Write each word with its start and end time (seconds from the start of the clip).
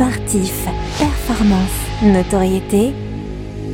sportif, 0.00 0.66
performance, 0.98 1.76
notoriété, 2.02 2.94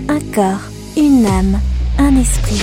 un 0.08 0.18
corps, 0.34 0.58
une 0.96 1.24
âme, 1.24 1.60
un 2.00 2.16
esprit. 2.16 2.60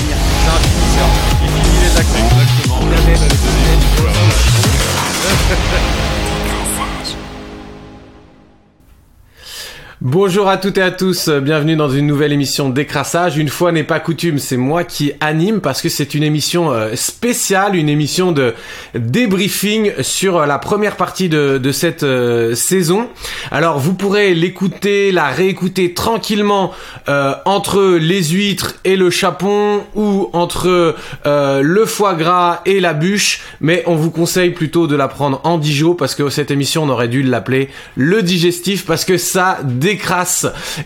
Bonjour 10.06 10.50
à 10.50 10.58
toutes 10.58 10.78
et 10.80 10.82
à 10.82 10.92
tous, 10.92 11.30
bienvenue 11.30 11.78
dans 11.78 11.88
une 11.88 12.08
nouvelle 12.08 12.34
émission 12.34 12.68
d'écrassage. 12.68 13.38
Une 13.38 13.48
fois 13.48 13.72
n'est 13.72 13.86
pas 13.86 14.02
coutume, 14.02 14.38
c'est 14.38 14.58
moi 14.58 14.84
qui 14.84 15.14
anime 15.22 15.62
parce 15.62 15.82
que 15.82 15.88
c'est 15.88 16.14
une 16.14 16.24
émission 16.24 16.74
euh, 16.74 16.94
spéciale, 16.96 17.78
une 17.78 17.88
émission 17.88 18.34
de 18.34 18.54
débriefing 18.96 19.94
sur 20.02 20.46
la 20.46 20.60
première 20.60 20.98
partie 20.98 21.30
de, 21.30 21.71
cette 21.71 22.04
euh, 22.04 22.54
saison. 22.54 23.08
Alors 23.50 23.80
vous 23.80 23.94
pourrez 23.94 24.34
l'écouter, 24.34 25.14
la 25.14 25.30
réécouter 25.30 25.94
tranquillement 25.94 26.74
euh, 27.08 27.33
entre 27.46 27.96
les 27.96 28.24
huîtres 28.24 28.75
et 28.83 28.97
le 28.97 29.10
chapon 29.10 29.86
ou 29.96 30.30
entre 30.33 30.97
le 31.25 31.86
foie 31.86 32.16
gras 32.16 32.59
et 32.66 32.81
la 32.81 32.92
bûche, 32.92 33.39
mais 33.61 33.83
on 33.88 33.95
vous 33.95 34.11
conseille 34.11 34.50
plutôt 34.50 34.86
de 34.86 34.97
la 34.97 35.08
prendre 35.08 35.39
en 35.45 35.58
Dijon 35.58 35.95
parce 35.95 36.14
que 36.14 36.30
cette 36.30 36.52
émission 36.52 36.83
on 36.83 36.89
aurait 36.89 37.08
dû 37.08 37.23
l'appeler 37.23 37.70
le 37.95 38.22
digestif 38.22 38.86
parce 38.86 39.06
que 39.06 39.17
ça 39.17 39.59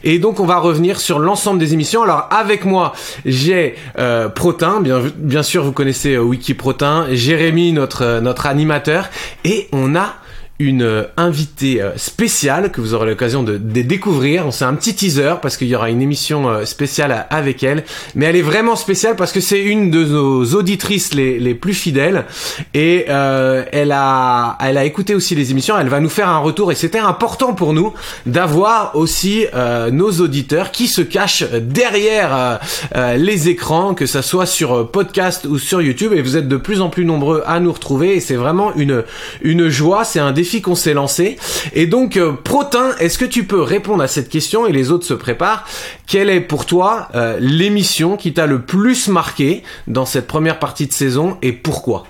Et 0.04 0.20
donc 0.20 0.40
on 0.40 0.46
va 0.46 0.58
revenir 0.58 1.00
sur 1.00 1.20
l'ensemble 1.20 1.60
des 1.60 1.74
émissions. 1.74 2.04
Alors 2.04 2.28
avec 2.32 2.66
moi, 2.66 2.94
j'ai 3.26 3.76
euh, 3.98 4.30
Protin, 4.30 4.82
bien, 4.82 5.02
bien 5.16 5.44
sûr 5.44 5.64
vous 5.64 5.72
connaissez 5.72 6.16
euh, 6.16 6.22
Wiki 6.22 6.54
Protin, 6.54 7.08
Jérémy 7.12 7.72
notre 7.72 8.04
euh, 8.04 8.22
notre 8.22 8.46
animateur. 8.46 9.10
Et 9.44 9.68
on 9.72 9.96
a 9.96 10.16
une 10.60 10.82
euh, 10.82 11.04
invitée 11.18 11.82
euh, 11.82 11.96
spéciale 11.98 12.72
que 12.72 12.82
vous 12.82 12.94
aurez 12.94 13.08
l'occasion 13.08 13.44
de, 13.44 13.58
découvrir. 13.58 14.46
C'est 14.52 14.66
un 14.66 14.74
petit 14.74 14.96
teaser 14.96 15.36
parce 15.42 15.56
qu'il 15.58 15.68
y 15.68 15.76
aura 15.76 15.90
une 15.90 16.02
émission 16.02 16.50
euh, 16.50 16.66
spéciale 16.66 17.28
avec 17.30 17.64
elle. 17.64 17.84
Mais 18.16 18.26
elle 18.26 18.36
est 18.36 18.42
vraiment 18.42 18.76
spéciale 18.76 19.16
parce 19.16 19.32
que 19.32 19.40
c'est 19.40 19.62
une 19.62 19.92
de 19.92 20.04
nos 20.04 20.46
auditrices 20.56 21.14
les, 21.14 21.40
les 21.40 21.54
plus 21.54 21.74
fidèles 21.74 22.26
et 22.74 23.06
euh, 23.10 23.64
elle 23.72 23.92
a 23.92 24.58
elle 24.62 24.78
a 24.78 24.86
écouté 24.86 25.14
aussi 25.16 25.36
les 25.36 25.52
émissions. 25.52 25.78
Elle 25.78 25.90
va 25.90 26.00
nous 26.00 26.10
faire 26.10 26.30
un 26.30 26.40
retour 26.40 26.72
et 26.72 26.76
c'était 26.76 26.98
important 26.98 27.54
pour 27.54 27.74
nous 27.74 27.94
d'avoir 28.26 28.96
aussi 28.96 29.46
euh, 29.54 29.92
nos 29.92 30.12
auditeurs 30.12 30.72
qui 30.72 30.88
se 30.88 31.02
cachent 31.02 31.44
derrière 31.52 32.60
euh, 32.96 33.16
les 33.18 33.50
écrans, 33.50 33.94
que 33.94 34.06
ça 34.06 34.22
soit 34.22 34.46
sur 34.46 34.90
podcast 34.90 35.46
ou 35.46 35.60
sur 35.60 35.82
YouTube. 35.82 36.14
Et 36.14 36.22
vous 36.22 36.36
êtes 36.36 36.48
de 36.48 36.58
plus 36.58 36.82
en 36.82 36.90
plus 36.90 37.06
nombreux 37.06 37.44
à 37.46 37.60
nous 37.60 37.72
retrouver 37.72 38.16
et 38.16 38.20
c'est 38.20 38.36
vraiment 38.36 38.74
une 38.76 39.04
une 39.42 39.70
joie. 39.70 40.04
C'est 40.04 40.20
un 40.20 40.32
défi 40.32 40.47
qu'on 40.62 40.76
s'est 40.76 40.94
lancé. 40.94 41.38
Et 41.74 41.86
donc, 41.86 42.18
euh, 42.18 42.34
Protin, 42.34 42.96
est-ce 43.00 43.18
que 43.18 43.26
tu 43.26 43.46
peux 43.46 43.62
répondre 43.62 44.04
à 44.04 44.08
cette 44.08 44.30
question 44.30 44.66
et 44.66 44.72
les 44.72 44.92
autres 44.92 45.06
se 45.06 45.14
préparent? 45.14 45.68
Quelle 46.08 46.30
est 46.30 46.42
pour 46.42 46.66
toi 46.66 47.10
euh, 47.16 47.38
l'émission 47.40 48.18
qui 48.18 48.34
t'a 48.34 48.48
le 48.48 48.62
plus 48.62 49.08
marqué 49.08 49.64
dans 49.88 50.06
cette 50.06 50.28
première 50.28 50.60
partie 50.60 50.88
de 50.88 50.94
saison 50.94 51.38
et 51.42 51.52
pourquoi? 51.52 52.06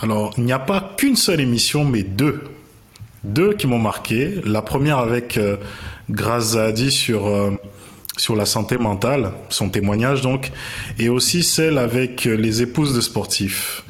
Alors, 0.00 0.34
il 0.36 0.44
n'y 0.44 0.52
a 0.52 0.58
pas 0.58 0.94
qu'une 0.96 1.16
seule 1.16 1.40
émission, 1.40 1.84
mais 1.84 2.02
deux. 2.02 2.42
Deux 3.22 3.54
qui 3.54 3.66
m'ont 3.66 3.78
marqué. 3.78 4.40
La 4.44 4.60
première 4.60 4.98
avec 4.98 5.38
euh, 5.38 5.56
Grazadi 6.10 6.90
sur 6.90 7.30
sur 8.16 8.36
la 8.36 8.46
santé 8.46 8.78
mentale, 8.78 9.32
son 9.48 9.70
témoignage 9.70 10.20
donc, 10.20 10.52
et 11.00 11.08
aussi 11.08 11.42
celle 11.42 11.78
avec 11.78 12.26
les 12.26 12.62
épouses 12.62 12.94
de 12.94 13.00
sportifs. 13.00 13.82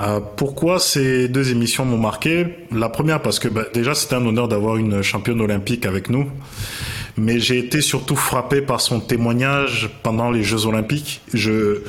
Euh, 0.00 0.20
pourquoi 0.36 0.78
ces 0.78 1.28
deux 1.28 1.50
émissions 1.50 1.84
m'ont 1.84 1.98
marqué 1.98 2.66
La 2.72 2.88
première 2.88 3.20
parce 3.20 3.38
que 3.38 3.48
bah, 3.48 3.64
déjà 3.72 3.94
c'était 3.94 4.14
un 4.14 4.26
honneur 4.26 4.48
d'avoir 4.48 4.76
une 4.76 5.02
championne 5.02 5.40
olympique 5.40 5.84
avec 5.86 6.08
nous, 6.08 6.30
mais 7.16 7.38
j'ai 7.38 7.58
été 7.58 7.80
surtout 7.80 8.16
frappé 8.16 8.62
par 8.62 8.80
son 8.80 9.00
témoignage 9.00 9.90
pendant 10.02 10.30
les 10.30 10.42
Jeux 10.42 10.66
olympiques. 10.66 11.20
Je 11.34 11.82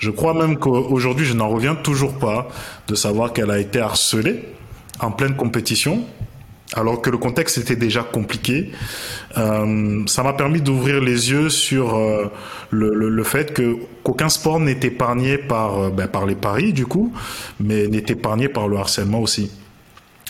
je 0.00 0.10
crois 0.10 0.34
même 0.34 0.58
qu'aujourd'hui 0.58 1.24
je 1.24 1.34
n'en 1.34 1.48
reviens 1.48 1.74
toujours 1.76 2.18
pas 2.18 2.48
de 2.88 2.94
savoir 2.94 3.32
qu'elle 3.32 3.50
a 3.50 3.58
été 3.58 3.80
harcelée 3.80 4.42
en 5.00 5.10
pleine 5.10 5.34
compétition 5.34 6.04
alors 6.74 7.00
que 7.00 7.08
le 7.08 7.18
contexte 7.18 7.58
était 7.58 7.76
déjà 7.76 8.02
compliqué. 8.02 8.70
Euh, 9.38 10.02
ça 10.06 10.22
m'a 10.22 10.32
permis 10.32 10.60
d'ouvrir 10.60 11.00
les 11.00 11.30
yeux 11.30 11.48
sur 11.48 11.94
euh, 11.94 12.30
le, 12.70 13.24
fait 13.24 13.54
que 13.54 13.76
qu'aucun 14.02 14.28
sport 14.28 14.60
n'est 14.60 14.80
épargné 14.82 15.38
par 15.38 15.78
euh, 15.78 15.90
ben, 15.90 16.08
par 16.08 16.26
les 16.26 16.34
paris 16.34 16.72
du 16.72 16.84
coup, 16.84 17.12
mais 17.60 17.86
n'est 17.86 18.04
épargné 18.08 18.48
par 18.48 18.68
le 18.68 18.76
harcèlement 18.76 19.20
aussi. 19.20 19.50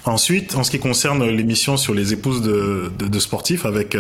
Ensuite, 0.07 0.55
en 0.55 0.65
ce 0.65 0.71
qui 0.71 0.79
concerne 0.79 1.27
l'émission 1.27 1.79
sur 1.79 1.95
les 1.95 2.13
épouses 2.13 2.43
de, 2.43 3.19
sportifs 3.19 3.65
avec 3.65 3.97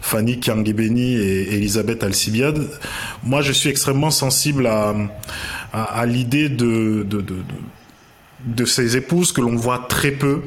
Fanny 0.00 0.40
Kiangibeni 0.40 1.12
et 1.16 1.52
Elisabeth 1.52 2.02
Alcibiade, 2.02 2.70
moi 3.22 3.42
je 3.42 3.52
suis 3.52 3.68
extrêmement 3.68 4.10
sensible 4.10 4.66
à, 4.66 6.06
l'idée 6.06 6.48
de, 6.48 7.06
de 8.46 8.64
ces 8.64 8.96
épouses 8.96 9.32
que 9.32 9.42
l'on 9.42 9.54
voit 9.54 9.84
très 9.90 10.12
peu 10.12 10.40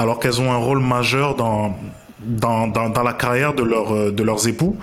alors 0.00 0.18
qu'elles 0.18 0.40
ont 0.40 0.50
un 0.50 0.56
rôle 0.56 0.80
majeur 0.80 1.34
dans, 1.34 1.76
dans, 2.20 2.66
dans, 2.66 3.02
la 3.02 3.12
carrière 3.12 3.52
de, 3.52 3.62
leur, 3.62 3.94
euh, 3.94 4.10
de 4.10 4.22
leurs 4.22 4.48
époux. 4.48 4.78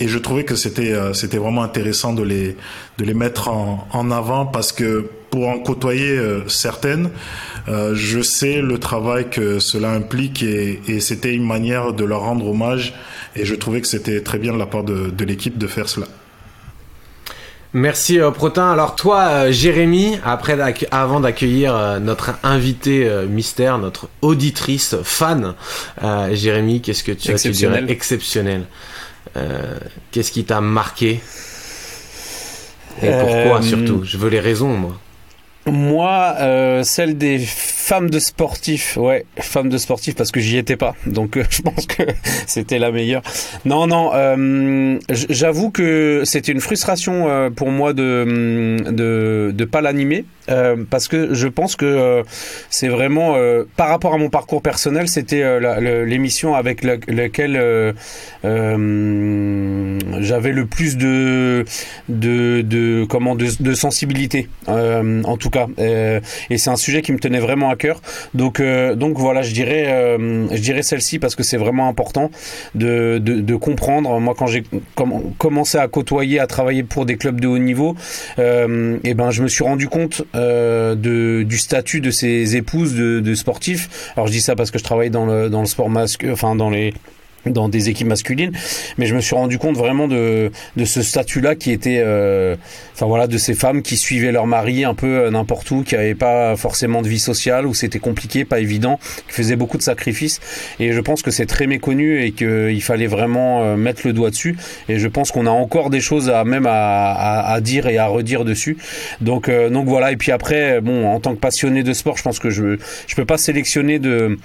Et 0.00 0.08
je 0.08 0.18
trouvais 0.18 0.44
que 0.44 0.56
c'était 0.56 0.92
euh, 0.92 1.12
c'était 1.12 1.38
vraiment 1.38 1.62
intéressant 1.62 2.12
de 2.12 2.24
les 2.24 2.56
de 2.98 3.04
les 3.04 3.14
mettre 3.14 3.48
en, 3.48 3.86
en 3.92 4.10
avant 4.10 4.46
parce 4.46 4.72
que 4.72 5.08
pour 5.30 5.48
en 5.48 5.60
côtoyer 5.60 6.10
euh, 6.10 6.48
certaines, 6.48 7.10
je 7.92 8.22
sais 8.22 8.62
le 8.62 8.78
travail 8.78 9.28
que 9.28 9.58
cela 9.58 9.90
implique 9.90 10.42
et, 10.42 10.80
et 10.88 11.00
c'était 11.00 11.34
une 11.34 11.46
manière 11.46 11.92
de 11.92 12.02
leur 12.02 12.22
rendre 12.22 12.48
hommage 12.48 12.94
et 13.36 13.44
je 13.44 13.54
trouvais 13.54 13.82
que 13.82 13.86
c'était 13.86 14.22
très 14.22 14.38
bien 14.38 14.54
de 14.54 14.58
la 14.58 14.66
part 14.66 14.84
de, 14.84 15.10
de 15.10 15.24
l'équipe 15.24 15.58
de 15.58 15.66
faire 15.66 15.88
cela. 15.88 16.06
Merci 17.74 18.18
euh, 18.18 18.30
Protin. 18.30 18.70
Alors 18.70 18.96
toi, 18.96 19.28
euh, 19.28 19.52
Jérémy, 19.52 20.18
après 20.24 20.56
avant 20.90 21.20
d'accueillir 21.20 21.76
euh, 21.76 21.98
notre 21.98 22.34
invité 22.42 23.08
mystère, 23.28 23.78
notre 23.78 24.08
auditrice 24.22 24.96
fan, 25.02 25.54
Jérémy, 26.32 26.80
qu'est-ce 26.80 27.04
que 27.04 27.12
tu, 27.12 27.34
tu 27.34 27.50
dirais 27.50 27.84
exceptionnel 27.88 28.64
Qu'est-ce 30.10 30.32
qui 30.32 30.44
t'a 30.44 30.60
marqué? 30.60 31.20
Et 33.02 33.10
pourquoi 33.10 33.62
surtout? 33.62 34.02
Je 34.02 34.16
veux 34.16 34.30
les 34.30 34.40
raisons, 34.40 34.74
moi. 34.74 34.98
Moi, 35.66 36.34
celle 36.82 37.18
des 37.18 37.38
femmes 37.88 38.10
de 38.10 38.18
sportifs, 38.18 38.98
ouais, 38.98 39.24
femmes 39.38 39.70
de 39.70 39.78
sportifs 39.78 40.14
parce 40.14 40.30
que 40.30 40.40
j'y 40.40 40.58
étais 40.58 40.76
pas, 40.76 40.94
donc 41.06 41.38
euh, 41.38 41.44
je 41.50 41.62
pense 41.62 41.86
que 41.86 42.02
c'était 42.46 42.78
la 42.78 42.92
meilleure. 42.92 43.22
Non, 43.64 43.86
non, 43.86 44.10
euh, 44.12 44.98
j'avoue 45.08 45.70
que 45.70 46.20
c'était 46.26 46.52
une 46.52 46.60
frustration 46.60 47.30
euh, 47.30 47.48
pour 47.48 47.70
moi 47.70 47.94
de 47.94 48.76
de 48.90 49.64
pas 49.64 49.80
l'animer 49.80 50.26
parce 50.90 51.08
que 51.08 51.34
je 51.34 51.46
pense 51.46 51.76
que 51.76 52.22
c'est 52.70 52.88
vraiment 52.88 53.36
par 53.76 53.88
rapport 53.88 54.14
à 54.14 54.18
mon 54.18 54.30
parcours 54.30 54.62
personnel, 54.62 55.06
c'était 55.08 55.44
l'émission 56.06 56.54
avec 56.54 56.82
la, 56.82 56.96
laquelle 57.06 57.94
j'avais 60.20 60.52
le 60.52 60.64
plus 60.64 60.96
de 60.96 61.66
de 62.08 62.62
de 62.62 63.04
comment 63.04 63.34
de, 63.34 63.74
sensibilité 63.74 64.48
en 64.66 65.36
tout 65.36 65.50
cas 65.50 65.66
et 65.76 66.56
c'est 66.56 66.70
un 66.70 66.76
sujet 66.76 67.02
qui 67.02 67.12
me 67.12 67.18
tenait 67.18 67.40
vraiment 67.40 67.68
à 67.68 67.76
cœur. 67.78 68.02
Donc, 68.34 68.60
euh, 68.60 68.94
donc 68.94 69.16
voilà, 69.16 69.42
je 69.42 69.52
dirais, 69.52 69.86
euh, 69.88 70.46
dirais 70.48 70.82
celle-ci 70.82 71.18
parce 71.18 71.34
que 71.34 71.42
c'est 71.42 71.56
vraiment 71.56 71.88
important 71.88 72.30
de, 72.74 73.18
comprendre. 73.56 74.20
Moi, 74.20 74.34
quand 74.36 74.46
j'ai 74.46 74.64
commencé 75.38 75.78
à 75.78 75.88
côtoyer, 75.88 76.38
à 76.38 76.46
travailler 76.46 76.82
pour 76.82 77.06
des 77.06 77.16
clubs 77.16 77.40
de 77.40 77.48
haut 77.48 77.58
niveau, 77.58 77.96
et 78.38 79.00
eh 79.04 79.14
ben, 79.14 79.30
je 79.30 79.42
me 79.42 79.48
suis 79.48 79.64
rendu 79.64 79.88
compte 79.88 80.22
du 80.34 81.58
statut 81.58 82.00
de 82.00 82.10
ces 82.10 82.56
épouses 82.56 82.94
de, 82.94 83.20
de 83.20 83.34
sportifs. 83.34 84.12
Alors, 84.16 84.26
je 84.26 84.32
dis 84.32 84.40
ça 84.40 84.54
parce 84.54 84.70
que 84.70 84.78
je 84.78 84.84
travaille 84.84 85.10
dans 85.10 85.26
le, 85.26 85.48
dans 85.48 85.60
le 85.60 85.66
sport 85.66 85.90
masque, 85.90 86.26
enfin 86.30 86.54
dans 86.54 86.70
les 86.70 86.92
dans 87.46 87.68
des 87.68 87.88
équipes 87.88 88.08
masculines, 88.08 88.52
mais 88.98 89.06
je 89.06 89.14
me 89.14 89.20
suis 89.20 89.34
rendu 89.34 89.58
compte 89.58 89.76
vraiment 89.76 90.08
de, 90.08 90.50
de 90.76 90.84
ce 90.84 91.02
statut-là 91.02 91.54
qui 91.54 91.70
était, 91.70 92.02
euh, 92.04 92.56
enfin 92.94 93.06
voilà, 93.06 93.26
de 93.26 93.38
ces 93.38 93.54
femmes 93.54 93.82
qui 93.82 93.96
suivaient 93.96 94.32
leur 94.32 94.46
mari 94.46 94.84
un 94.84 94.94
peu 94.94 95.06
euh, 95.06 95.30
n'importe 95.30 95.70
où, 95.70 95.82
qui 95.82 95.94
n'avaient 95.94 96.14
pas 96.14 96.56
forcément 96.56 97.02
de 97.02 97.08
vie 97.08 97.18
sociale, 97.18 97.66
où 97.66 97.74
c'était 97.74 97.98
compliqué, 97.98 98.44
pas 98.44 98.60
évident, 98.60 98.98
qui 99.28 99.34
faisaient 99.34 99.56
beaucoup 99.56 99.78
de 99.78 99.82
sacrifices. 99.82 100.40
Et 100.80 100.92
je 100.92 101.00
pense 101.00 101.22
que 101.22 101.30
c'est 101.30 101.46
très 101.46 101.66
méconnu 101.66 102.22
et 102.22 102.32
qu'il 102.32 102.82
fallait 102.82 103.06
vraiment 103.06 103.62
euh, 103.62 103.76
mettre 103.76 104.02
le 104.04 104.12
doigt 104.12 104.30
dessus. 104.30 104.56
Et 104.88 104.98
je 104.98 105.08
pense 105.08 105.30
qu'on 105.30 105.46
a 105.46 105.50
encore 105.50 105.90
des 105.90 106.00
choses 106.00 106.28
à 106.28 106.44
même 106.44 106.66
à, 106.68 107.52
à, 107.52 107.60
dire 107.60 107.86
et 107.86 107.98
à 107.98 108.06
redire 108.06 108.44
dessus. 108.44 108.76
Donc 109.20 109.48
euh, 109.48 109.70
donc 109.70 109.86
voilà. 109.86 110.12
Et 110.12 110.16
puis 110.16 110.32
après, 110.32 110.80
bon, 110.80 111.06
en 111.06 111.20
tant 111.20 111.34
que 111.34 111.40
passionné 111.40 111.82
de 111.82 111.92
sport, 111.92 112.16
je 112.16 112.22
pense 112.22 112.38
que 112.38 112.50
je 112.50 112.78
je 113.06 113.14
peux 113.14 113.24
pas 113.24 113.38
sélectionner 113.38 113.98
de 113.98 114.38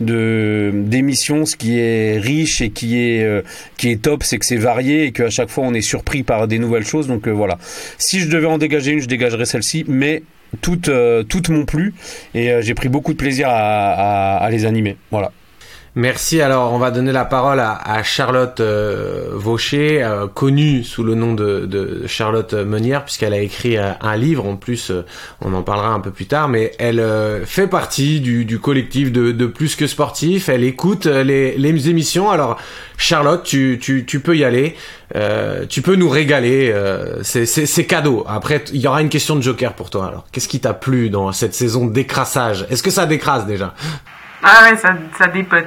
de 0.00 0.72
d'émissions, 0.74 1.44
ce 1.44 1.56
qui 1.56 1.78
est 1.78 2.18
riche 2.18 2.37
et 2.42 2.70
qui 2.70 2.98
est 2.98 3.24
euh, 3.24 3.42
qui 3.76 3.90
est 3.90 4.02
top, 4.02 4.22
c'est 4.22 4.38
que 4.38 4.46
c'est 4.46 4.56
varié 4.56 5.04
et 5.04 5.12
qu'à 5.12 5.30
chaque 5.30 5.48
fois 5.48 5.64
on 5.64 5.74
est 5.74 5.80
surpris 5.80 6.22
par 6.22 6.48
des 6.48 6.58
nouvelles 6.58 6.86
choses. 6.86 7.06
Donc 7.06 7.26
euh, 7.26 7.30
voilà. 7.30 7.58
Si 7.98 8.20
je 8.20 8.28
devais 8.28 8.46
en 8.46 8.58
dégager 8.58 8.92
une, 8.92 9.00
je 9.00 9.06
dégagerais 9.06 9.46
celle-ci, 9.46 9.84
mais 9.88 10.22
toutes 10.60 10.88
euh, 10.88 11.22
toutes 11.22 11.48
m'ont 11.48 11.64
plu 11.64 11.94
et 12.34 12.50
j'ai 12.60 12.74
pris 12.74 12.88
beaucoup 12.88 13.12
de 13.12 13.18
plaisir 13.18 13.48
à, 13.50 14.48
les 14.50 14.64
animer. 14.64 14.96
Voilà. 15.10 15.32
Merci. 15.98 16.40
Alors, 16.40 16.74
on 16.74 16.78
va 16.78 16.92
donner 16.92 17.10
la 17.10 17.24
parole 17.24 17.58
à, 17.58 18.02
Charlotte 18.04 18.60
euh, 18.60 19.30
Vaucher, 19.32 20.00
euh, 20.00 20.28
connue 20.28 20.84
sous 20.84 21.02
le 21.02 21.16
nom 21.16 21.34
de, 21.34 22.04
Charlotte 22.06 22.54
Meunière, 22.54 23.04
puisqu'elle 23.04 23.34
a 23.34 23.40
écrit 23.40 23.76
euh, 23.76 23.90
un 24.00 24.16
livre. 24.16 24.46
En 24.46 24.54
plus, 24.54 24.92
on 25.40 25.52
en 25.54 25.62
parlera 25.62 25.88
un 25.88 25.98
peu 25.98 26.12
plus 26.12 26.26
tard, 26.26 26.48
mais 26.48 26.70
elle 26.78 27.04
fait 27.46 27.66
partie 27.66 28.20
du, 28.20 28.60
collectif 28.60 29.10
de, 29.10 29.46
Plus 29.46 29.74
que 29.74 29.88
sportif. 29.88 30.48
Elle 30.48 30.62
écoute 30.62 31.06
les, 31.06 31.88
émissions. 31.88 32.30
Alors, 32.30 32.58
Charlotte, 32.96 33.42
tu, 33.42 33.80
tu, 33.80 34.20
peux 34.20 34.36
y 34.36 34.44
aller. 34.44 34.76
tu 35.68 35.82
peux 35.82 35.96
nous 35.96 36.08
régaler. 36.08 36.72
c'est 37.24 37.86
cadeau. 37.86 38.24
Après, 38.28 38.62
il 38.72 38.80
y 38.80 38.86
aura 38.86 39.02
une 39.02 39.08
question 39.08 39.34
de 39.34 39.42
joker 39.42 39.72
pour 39.72 39.90
toi. 39.90 40.06
Alors, 40.06 40.26
qu'est-ce 40.30 40.46
qui 40.46 40.60
t'a 40.60 40.74
plu 40.74 41.10
dans 41.10 41.32
cette 41.32 41.54
saison 41.54 41.86
d'écrassage? 41.86 42.66
Est-ce 42.70 42.84
que 42.84 42.92
ça 42.92 43.04
décrasse 43.04 43.46
déjà? 43.46 43.74
Ah 44.44 44.70
ouais, 44.70 44.76
ça, 44.76 44.94
ça 45.18 45.26
dépote. 45.26 45.66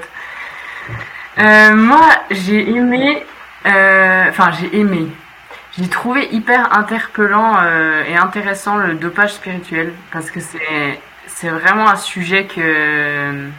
Euh, 1.40 1.76
moi, 1.76 2.10
j'ai 2.30 2.70
aimé, 2.70 3.24
euh, 3.66 4.26
enfin 4.30 4.52
j'ai 4.60 4.78
aimé, 4.80 5.08
j'ai 5.78 5.88
trouvé 5.88 6.28
hyper 6.32 6.78
interpellant 6.78 7.56
euh, 7.62 8.04
et 8.04 8.18
intéressant 8.18 8.78
le 8.78 8.96
dopage 8.96 9.34
spirituel 9.34 9.94
parce 10.12 10.30
que 10.30 10.40
c'est 10.40 11.00
c'est 11.28 11.50
vraiment 11.50 11.90
un 11.90 11.96
sujet 11.96 12.46
que 12.46 13.50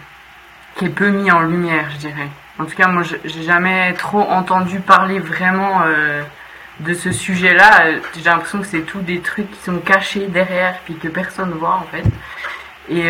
qui 0.76 0.84
est 0.86 0.90
peu 0.90 1.08
mis 1.08 1.30
en 1.30 1.40
lumière, 1.40 1.88
je 1.92 1.96
dirais. 1.96 2.28
En 2.58 2.64
tout 2.66 2.76
cas, 2.76 2.88
moi, 2.88 3.02
j'ai 3.02 3.42
jamais 3.42 3.94
trop 3.94 4.20
entendu 4.20 4.80
parler 4.80 5.18
vraiment 5.18 5.82
de 6.80 6.94
ce 6.94 7.12
sujet-là. 7.12 7.98
J'ai 8.14 8.22
l'impression 8.22 8.60
que 8.60 8.66
c'est 8.66 8.82
tout 8.82 9.00
des 9.00 9.20
trucs 9.20 9.50
qui 9.50 9.62
sont 9.64 9.78
cachés 9.78 10.26
derrière 10.28 10.78
puis 10.84 10.96
que 10.96 11.08
personne 11.08 11.52
voit 11.52 11.74
en 11.76 11.86
fait. 11.90 12.04
Et, 12.88 13.06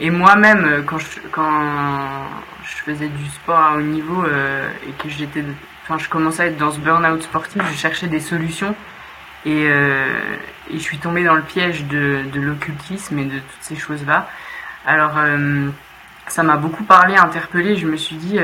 et 0.00 0.10
moi-même, 0.10 0.84
quand 0.86 0.98
je, 0.98 1.20
quand 1.32 2.28
je 2.70 2.82
faisais 2.82 3.08
du 3.08 3.26
sport 3.26 3.58
à 3.58 3.76
haut 3.76 3.82
niveau 3.82 4.24
euh, 4.24 4.68
et 4.88 4.92
que 4.92 5.08
j'étais, 5.08 5.44
enfin, 5.82 5.98
je 5.98 6.08
commençais 6.08 6.44
à 6.44 6.46
être 6.46 6.56
dans 6.56 6.70
ce 6.70 6.78
burn-out 6.78 7.22
sportif, 7.22 7.62
je 7.70 7.76
cherchais 7.76 8.06
des 8.06 8.20
solutions 8.20 8.74
et, 9.44 9.66
euh, 9.68 10.36
et, 10.70 10.74
je 10.74 10.82
suis 10.82 10.98
tombée 10.98 11.24
dans 11.24 11.34
le 11.34 11.42
piège 11.42 11.84
de, 11.84 12.22
de 12.32 12.40
l'occultisme 12.40 13.18
et 13.18 13.24
de 13.24 13.38
toutes 13.38 13.62
ces 13.62 13.76
choses-là. 13.76 14.28
Alors, 14.86 15.12
euh, 15.16 15.68
ça 16.26 16.42
m'a 16.42 16.56
beaucoup 16.56 16.84
parlé, 16.84 17.16
interpellé. 17.16 17.76
Je 17.76 17.86
me 17.86 17.96
suis 17.96 18.16
dit, 18.16 18.38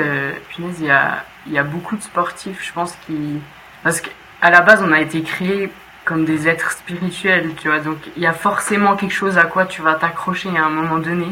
punaise, 0.49 0.77
il 0.81 0.87
y 0.87 0.91
a, 0.91 1.25
il 1.47 1.53
y 1.53 1.59
a 1.59 1.63
beaucoup 1.63 1.97
de 1.97 2.03
sportifs, 2.03 2.65
je 2.67 2.73
pense, 2.73 2.97
qui. 3.07 3.41
Parce 3.83 4.01
qu'à 4.01 4.51
la 4.51 4.61
base, 4.63 4.83
on 4.83 4.91
a 4.91 5.01
été 5.01 5.23
créés 5.23 5.71
comme 6.05 6.25
des 6.25 6.49
êtres 6.49 6.73
spirituels, 6.73 7.51
tu 7.57 7.69
vois. 7.69 7.81
Donc, 7.81 7.99
il 8.17 8.23
y 8.23 8.27
a 8.27 8.33
forcément 8.33 8.97
quelque 8.97 9.15
chose 9.15 9.39
à 9.39 9.45
quoi 9.45 9.67
tu 9.67 9.83
vas 9.83 9.95
t'accrocher 9.95 10.49
à 10.57 10.65
un 10.65 10.71
moment 10.71 10.99
donné. 10.99 11.27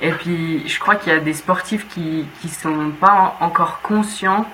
Et 0.00 0.10
puis, 0.12 0.66
je 0.68 0.78
crois 0.78 0.96
qu'il 0.96 1.12
y 1.12 1.16
a 1.16 1.20
des 1.20 1.34
sportifs 1.34 1.86
qui 1.88 2.26
qui 2.40 2.48
sont 2.48 2.90
pas 2.90 3.36
encore 3.40 3.80
conscients 3.82 4.46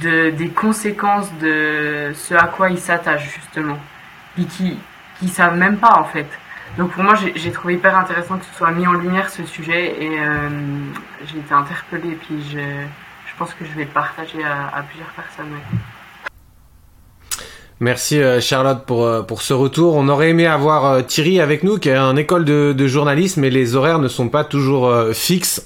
de, 0.00 0.30
des 0.30 0.48
conséquences 0.48 1.32
de 1.40 2.12
ce 2.14 2.34
à 2.34 2.46
quoi 2.46 2.70
ils 2.70 2.78
s'attachent, 2.78 3.32
justement. 3.34 3.78
Et 4.38 4.44
qui 4.44 4.78
qui 5.18 5.28
savent 5.28 5.56
même 5.56 5.78
pas, 5.78 5.98
en 5.98 6.04
fait. 6.04 6.28
Donc, 6.78 6.92
pour 6.92 7.02
moi, 7.02 7.14
j'ai 7.34 7.52
trouvé 7.52 7.74
hyper 7.74 7.96
intéressant 7.96 8.38
que 8.38 8.44
ce 8.44 8.54
soit 8.54 8.70
mis 8.70 8.86
en 8.86 8.92
lumière 8.94 9.28
ce 9.28 9.44
sujet 9.44 10.02
et 10.02 10.20
euh, 10.20 10.48
j'ai 11.26 11.38
été 11.38 11.52
interpellée. 11.52 12.10
Et 12.10 12.14
puis, 12.14 12.42
je, 12.50 12.58
je 12.58 13.34
pense 13.36 13.52
que 13.54 13.64
je 13.64 13.72
vais 13.72 13.84
le 13.84 13.90
partager 13.90 14.42
à, 14.44 14.68
à 14.74 14.82
plusieurs 14.82 15.10
personnes. 15.10 15.52
Merci 17.82 18.20
euh, 18.20 18.42
Charlotte 18.42 18.82
pour 18.84 19.06
euh, 19.06 19.22
pour 19.22 19.40
ce 19.40 19.54
retour. 19.54 19.94
On 19.94 20.10
aurait 20.10 20.28
aimé 20.28 20.46
avoir 20.46 20.84
euh, 20.84 21.00
Thierry 21.00 21.40
avec 21.40 21.62
nous 21.62 21.78
qui 21.78 21.88
est 21.88 21.96
en 21.96 22.14
école 22.14 22.44
de, 22.44 22.74
de 22.76 22.86
journalisme, 22.86 23.40
mais 23.40 23.48
les 23.48 23.74
horaires 23.74 23.98
ne 23.98 24.08
sont 24.08 24.28
pas 24.28 24.44
toujours 24.44 24.94
fixes 25.14 25.64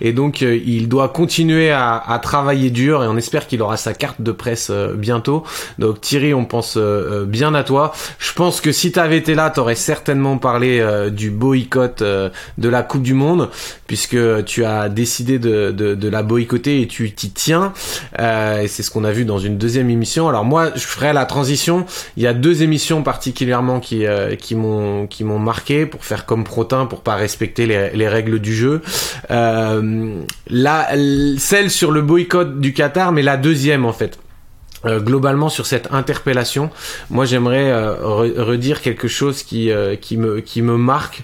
et 0.00 0.12
donc 0.12 0.42
il 0.42 0.88
doit 0.88 1.08
continuer 1.08 1.70
à, 1.72 1.96
à, 1.96 2.18
travailler 2.20 2.70
dur 2.70 3.02
et 3.02 3.08
on 3.08 3.16
espère 3.16 3.48
qu'il 3.48 3.60
aura 3.60 3.76
sa 3.76 3.92
carte 3.92 4.20
de 4.20 4.30
presse 4.30 4.70
bientôt. 4.94 5.42
Donc 5.78 6.00
Thierry, 6.00 6.32
on 6.32 6.44
pense 6.44 6.78
bien 7.26 7.54
à 7.54 7.64
toi. 7.64 7.92
Je 8.18 8.32
pense 8.34 8.60
que 8.60 8.70
si 8.70 8.92
tu 8.92 8.98
avais 8.98 9.16
été 9.16 9.34
là, 9.34 9.50
tu 9.50 9.60
aurais 9.60 9.74
certainement 9.74 10.38
parlé 10.38 10.84
du 11.10 11.30
boycott 11.30 12.02
de 12.02 12.68
la 12.68 12.82
Coupe 12.82 13.02
du 13.02 13.14
Monde 13.14 13.50
puisque 13.86 14.44
tu 14.44 14.64
as 14.64 14.88
décidé 14.88 15.38
de, 15.38 15.70
de, 15.70 15.94
de 15.94 16.08
la 16.08 16.22
boycotter 16.22 16.82
et 16.82 16.86
tu 16.86 17.12
t'y 17.12 17.30
tiens. 17.30 17.72
et 18.18 18.68
c'est 18.68 18.82
ce 18.82 18.90
qu'on 18.90 19.04
a 19.04 19.12
vu 19.12 19.24
dans 19.24 19.38
une 19.38 19.58
deuxième 19.58 19.90
émission. 19.90 20.28
Alors 20.28 20.44
moi, 20.44 20.70
je 20.74 20.86
ferai 20.86 21.12
la 21.12 21.24
transition, 21.32 21.86
il 22.18 22.22
y 22.22 22.26
a 22.26 22.34
deux 22.34 22.62
émissions 22.62 23.02
particulièrement 23.02 23.80
qui 23.80 24.04
euh, 24.04 24.36
qui 24.36 24.54
m'ont 24.54 25.06
qui 25.06 25.24
m'ont 25.24 25.38
marqué 25.38 25.86
pour 25.86 26.04
faire 26.04 26.26
comme 26.26 26.44
Protin 26.44 26.84
pour 26.84 27.00
pas 27.00 27.14
respecter 27.14 27.64
les, 27.66 27.90
les 27.94 28.08
règles 28.08 28.38
du 28.38 28.54
jeu. 28.54 28.82
Euh, 29.30 30.20
celle 31.38 31.70
sur 31.70 31.90
le 31.90 32.02
boycott 32.02 32.60
du 32.60 32.74
Qatar, 32.74 33.12
mais 33.12 33.22
la 33.22 33.38
deuxième 33.38 33.86
en 33.86 33.94
fait. 33.94 34.18
Euh, 34.84 34.98
globalement 34.98 35.48
sur 35.48 35.64
cette 35.64 35.92
interpellation, 35.92 36.68
moi 37.08 37.24
j'aimerais 37.24 37.72
redire 38.50 38.82
quelque 38.82 39.06
chose 39.06 39.44
qui 39.44 39.70
qui 40.00 40.16
me 40.16 40.40
qui 40.40 40.60
me 40.60 40.76
marque 40.76 41.22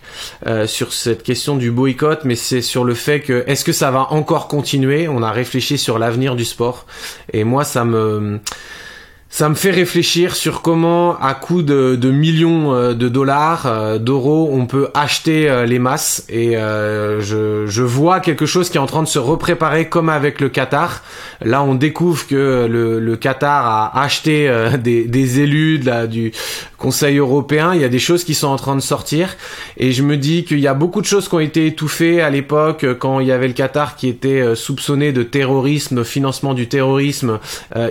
sur 0.66 0.92
cette 0.92 1.22
question 1.22 1.56
du 1.56 1.70
boycott, 1.70 2.20
mais 2.24 2.36
c'est 2.36 2.62
sur 2.62 2.84
le 2.84 2.94
fait 2.94 3.20
que 3.20 3.44
est-ce 3.48 3.64
que 3.64 3.72
ça 3.72 3.90
va 3.90 4.12
encore 4.12 4.46
continuer? 4.46 5.08
On 5.08 5.22
a 5.22 5.32
réfléchi 5.32 5.76
sur 5.76 5.98
l'avenir 5.98 6.36
du 6.36 6.44
sport 6.44 6.86
et 7.32 7.42
moi 7.42 7.64
ça 7.64 7.84
me 7.84 8.40
ça 9.30 9.50
me 9.50 9.54
fait 9.54 9.70
réfléchir 9.70 10.34
sur 10.34 10.62
comment, 10.62 11.18
à 11.20 11.34
coût 11.34 11.60
de, 11.62 11.96
de 11.96 12.10
millions 12.10 12.72
euh, 12.72 12.94
de 12.94 13.08
dollars, 13.08 13.66
euh, 13.66 13.98
d'euros, 13.98 14.48
on 14.52 14.64
peut 14.64 14.88
acheter 14.94 15.50
euh, 15.50 15.66
les 15.66 15.78
masses. 15.78 16.24
Et 16.30 16.54
je, 16.54 17.64
je, 17.66 17.82
vois 17.82 18.20
quelque 18.20 18.46
chose 18.46 18.70
qui 18.70 18.78
est 18.78 18.80
en 18.80 18.86
train 18.86 19.02
de 19.02 19.08
se 19.08 19.18
repréparer 19.18 19.88
comme 19.88 20.08
avec 20.08 20.40
le 20.40 20.48
Qatar. 20.48 21.02
Là, 21.42 21.62
on 21.62 21.74
découvre 21.74 22.26
que 22.26 22.66
le, 22.68 22.98
le 22.98 23.16
Qatar 23.16 23.66
a 23.66 24.02
acheté 24.02 24.50
des, 24.82 25.04
des, 25.04 25.40
élus 25.40 25.78
de 25.78 25.86
la, 25.86 26.06
du 26.06 26.32
Conseil 26.78 27.18
européen. 27.18 27.74
Il 27.74 27.80
y 27.80 27.84
a 27.84 27.88
des 27.88 27.98
choses 27.98 28.24
qui 28.24 28.34
sont 28.34 28.46
en 28.46 28.56
train 28.56 28.76
de 28.76 28.80
sortir. 28.80 29.36
Et 29.76 29.92
je 29.92 30.02
me 30.02 30.16
dis 30.16 30.44
qu'il 30.44 30.60
y 30.60 30.66
a 30.66 30.74
beaucoup 30.74 31.00
de 31.00 31.06
choses 31.06 31.28
qui 31.28 31.34
ont 31.34 31.40
été 31.40 31.66
étouffées 31.66 32.22
à 32.22 32.30
l'époque 32.30 32.86
quand 32.98 33.20
il 33.20 33.26
y 33.26 33.32
avait 33.32 33.48
le 33.48 33.54
Qatar 33.54 33.96
qui 33.96 34.08
était 34.08 34.54
soupçonné 34.54 35.12
de 35.12 35.22
terrorisme, 35.22 36.04
financement 36.04 36.54
du 36.54 36.68
terrorisme 36.68 37.40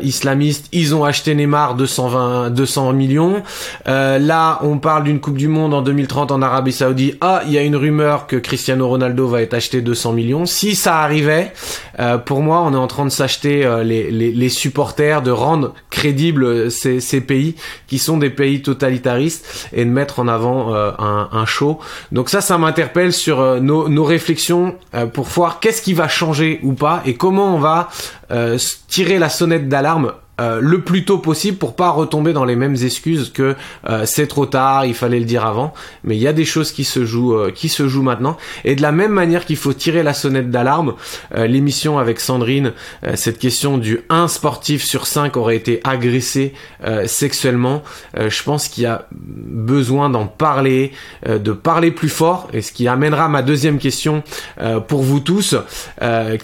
islamiste. 0.01 0.67
Ils 0.71 0.95
ont 0.95 1.03
acheté 1.03 1.26
Neymar 1.35 1.75
220 1.75 2.49
200 2.51 2.93
millions. 2.93 3.43
Euh, 3.87 4.19
là, 4.19 4.59
on 4.61 4.77
parle 4.79 5.03
d'une 5.03 5.19
Coupe 5.19 5.37
du 5.37 5.47
Monde 5.47 5.73
en 5.73 5.81
2030 5.81 6.31
en 6.31 6.41
Arabie 6.41 6.71
Saoudite. 6.71 7.17
Ah, 7.21 7.41
il 7.45 7.51
y 7.51 7.57
a 7.57 7.63
une 7.63 7.75
rumeur 7.75 8.27
que 8.27 8.35
Cristiano 8.35 8.87
Ronaldo 8.87 9.27
va 9.27 9.41
être 9.41 9.53
acheté 9.53 9.81
200 9.81 10.13
millions. 10.13 10.45
Si 10.45 10.75
ça 10.75 10.99
arrivait, 10.99 11.53
euh, 11.99 12.17
pour 12.17 12.41
moi, 12.41 12.61
on 12.65 12.73
est 12.73 12.77
en 12.77 12.87
train 12.87 13.05
de 13.05 13.09
s'acheter 13.09 13.65
euh, 13.65 13.83
les, 13.83 14.49
supporters, 14.49 15.21
de 15.21 15.31
rendre 15.31 15.73
crédibles 15.89 16.71
ces, 16.71 17.21
pays 17.21 17.55
qui 17.87 17.99
sont 17.99 18.17
des 18.17 18.29
pays 18.29 18.61
totalitaristes 18.61 19.69
et 19.73 19.83
de 19.83 19.89
mettre 19.89 20.19
en 20.19 20.27
avant 20.27 20.73
un, 20.73 21.45
show. 21.45 21.79
Donc 22.11 22.29
ça, 22.29 22.41
ça 22.41 22.57
m'interpelle 22.57 23.13
sur 23.13 23.61
nos, 23.61 24.03
réflexions 24.03 24.75
pour 25.13 25.25
voir 25.25 25.59
qu'est-ce 25.59 25.81
qui 25.81 25.93
va 25.93 26.07
changer 26.07 26.59
ou 26.63 26.73
pas 26.73 27.01
et 27.05 27.15
comment 27.15 27.55
on 27.55 27.59
va 27.59 27.89
tirer 28.87 29.19
la 29.19 29.29
sonnette 29.29 29.67
d'alarme 29.67 30.13
euh, 30.39 30.59
le 30.61 30.81
plus 30.81 31.03
tôt 31.03 31.17
possible 31.17 31.57
pour 31.57 31.75
pas 31.75 31.89
retomber 31.89 32.31
dans 32.31 32.45
les 32.45 32.55
mêmes 32.55 32.75
excuses 32.75 33.31
que 33.33 33.55
euh, 33.89 34.03
c'est 34.05 34.27
trop 34.27 34.45
tard, 34.45 34.85
il 34.85 34.93
fallait 34.93 35.19
le 35.19 35.25
dire 35.25 35.45
avant. 35.45 35.73
Mais 36.03 36.15
il 36.15 36.21
y 36.21 36.27
a 36.27 36.33
des 36.33 36.45
choses 36.45 36.71
qui 36.71 36.83
se 36.83 37.05
jouent, 37.05 37.33
euh, 37.33 37.51
qui 37.51 37.69
se 37.69 37.87
jouent 37.87 38.03
maintenant. 38.03 38.37
Et 38.63 38.75
de 38.75 38.83
la 38.83 38.91
même 38.91 39.11
manière 39.11 39.45
qu'il 39.45 39.57
faut 39.57 39.73
tirer 39.73 40.03
la 40.03 40.13
sonnette 40.13 40.51
d'alarme, 40.51 40.93
l'émission 41.35 41.97
avec 41.97 42.19
Sandrine, 42.19 42.73
cette 43.15 43.39
question 43.39 43.77
du 43.77 44.01
1 44.09 44.27
sportif 44.27 44.83
sur 44.83 45.07
5 45.07 45.37
aurait 45.37 45.55
été 45.55 45.81
agressé 45.83 46.53
sexuellement. 47.05 47.83
je 48.15 48.43
pense 48.43 48.67
qu'il 48.67 48.83
y 48.83 48.87
a 48.87 49.07
besoin 49.11 50.09
d'en 50.09 50.25
parler, 50.27 50.91
de 51.27 51.51
parler 51.51 51.91
plus 51.91 52.09
fort. 52.09 52.49
Et 52.53 52.61
ce 52.61 52.71
qui 52.71 52.87
amènera 52.87 53.29
ma 53.29 53.41
deuxième 53.41 53.77
question 53.77 54.23
pour 54.87 55.03
vous 55.03 55.19
tous. 55.19 55.55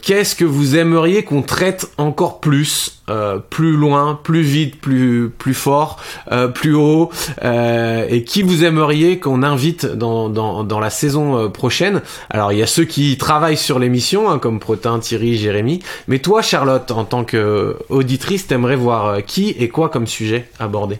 Qu'est-ce 0.02 0.36
que 0.36 0.46
vous 0.46 0.76
aimeriez 0.76 1.24
qu'on 1.24 1.42
traite 1.42 1.90
encore 1.98 2.40
plus 2.40 3.04
euh, 3.10 3.38
plus 3.38 3.76
plus 4.24 4.42
vite, 4.42 4.80
plus 4.80 5.30
plus 5.30 5.54
fort, 5.54 6.02
euh, 6.32 6.48
plus 6.48 6.74
haut, 6.74 7.12
euh, 7.44 8.06
et 8.10 8.24
qui 8.24 8.44
vous 8.44 8.63
aimeriez 8.63 9.20
qu'on 9.20 9.44
invite 9.44 9.86
dans, 9.86 10.80
la 10.80 10.90
saison 10.90 11.50
prochaine? 11.50 12.02
Alors 12.30 12.52
il 12.52 12.60
y 12.60 12.63
a 12.63 12.68
ceux 12.68 12.86
qui 12.86 13.18
travaillent 13.18 13.58
sur 13.58 13.80
l'émission, 13.80 14.30
hein, 14.30 14.40
comme 14.40 14.60
Protin, 14.60 15.00
Thierry, 15.00 15.38
Jérémy, 15.38 15.84
mais 16.08 16.20
toi 16.20 16.42
Charlotte, 16.42 16.90
en 16.92 17.06
tant 17.06 17.24
que 17.24 17.78
auditrice, 17.90 18.48
t'aimerais 18.48 18.75
voir 18.75 19.24
qui 19.25 19.50
et 19.52 19.70
quoi 19.70 19.90
comme 19.90 20.08
sujet 20.08 20.50
abordé 20.60 21.00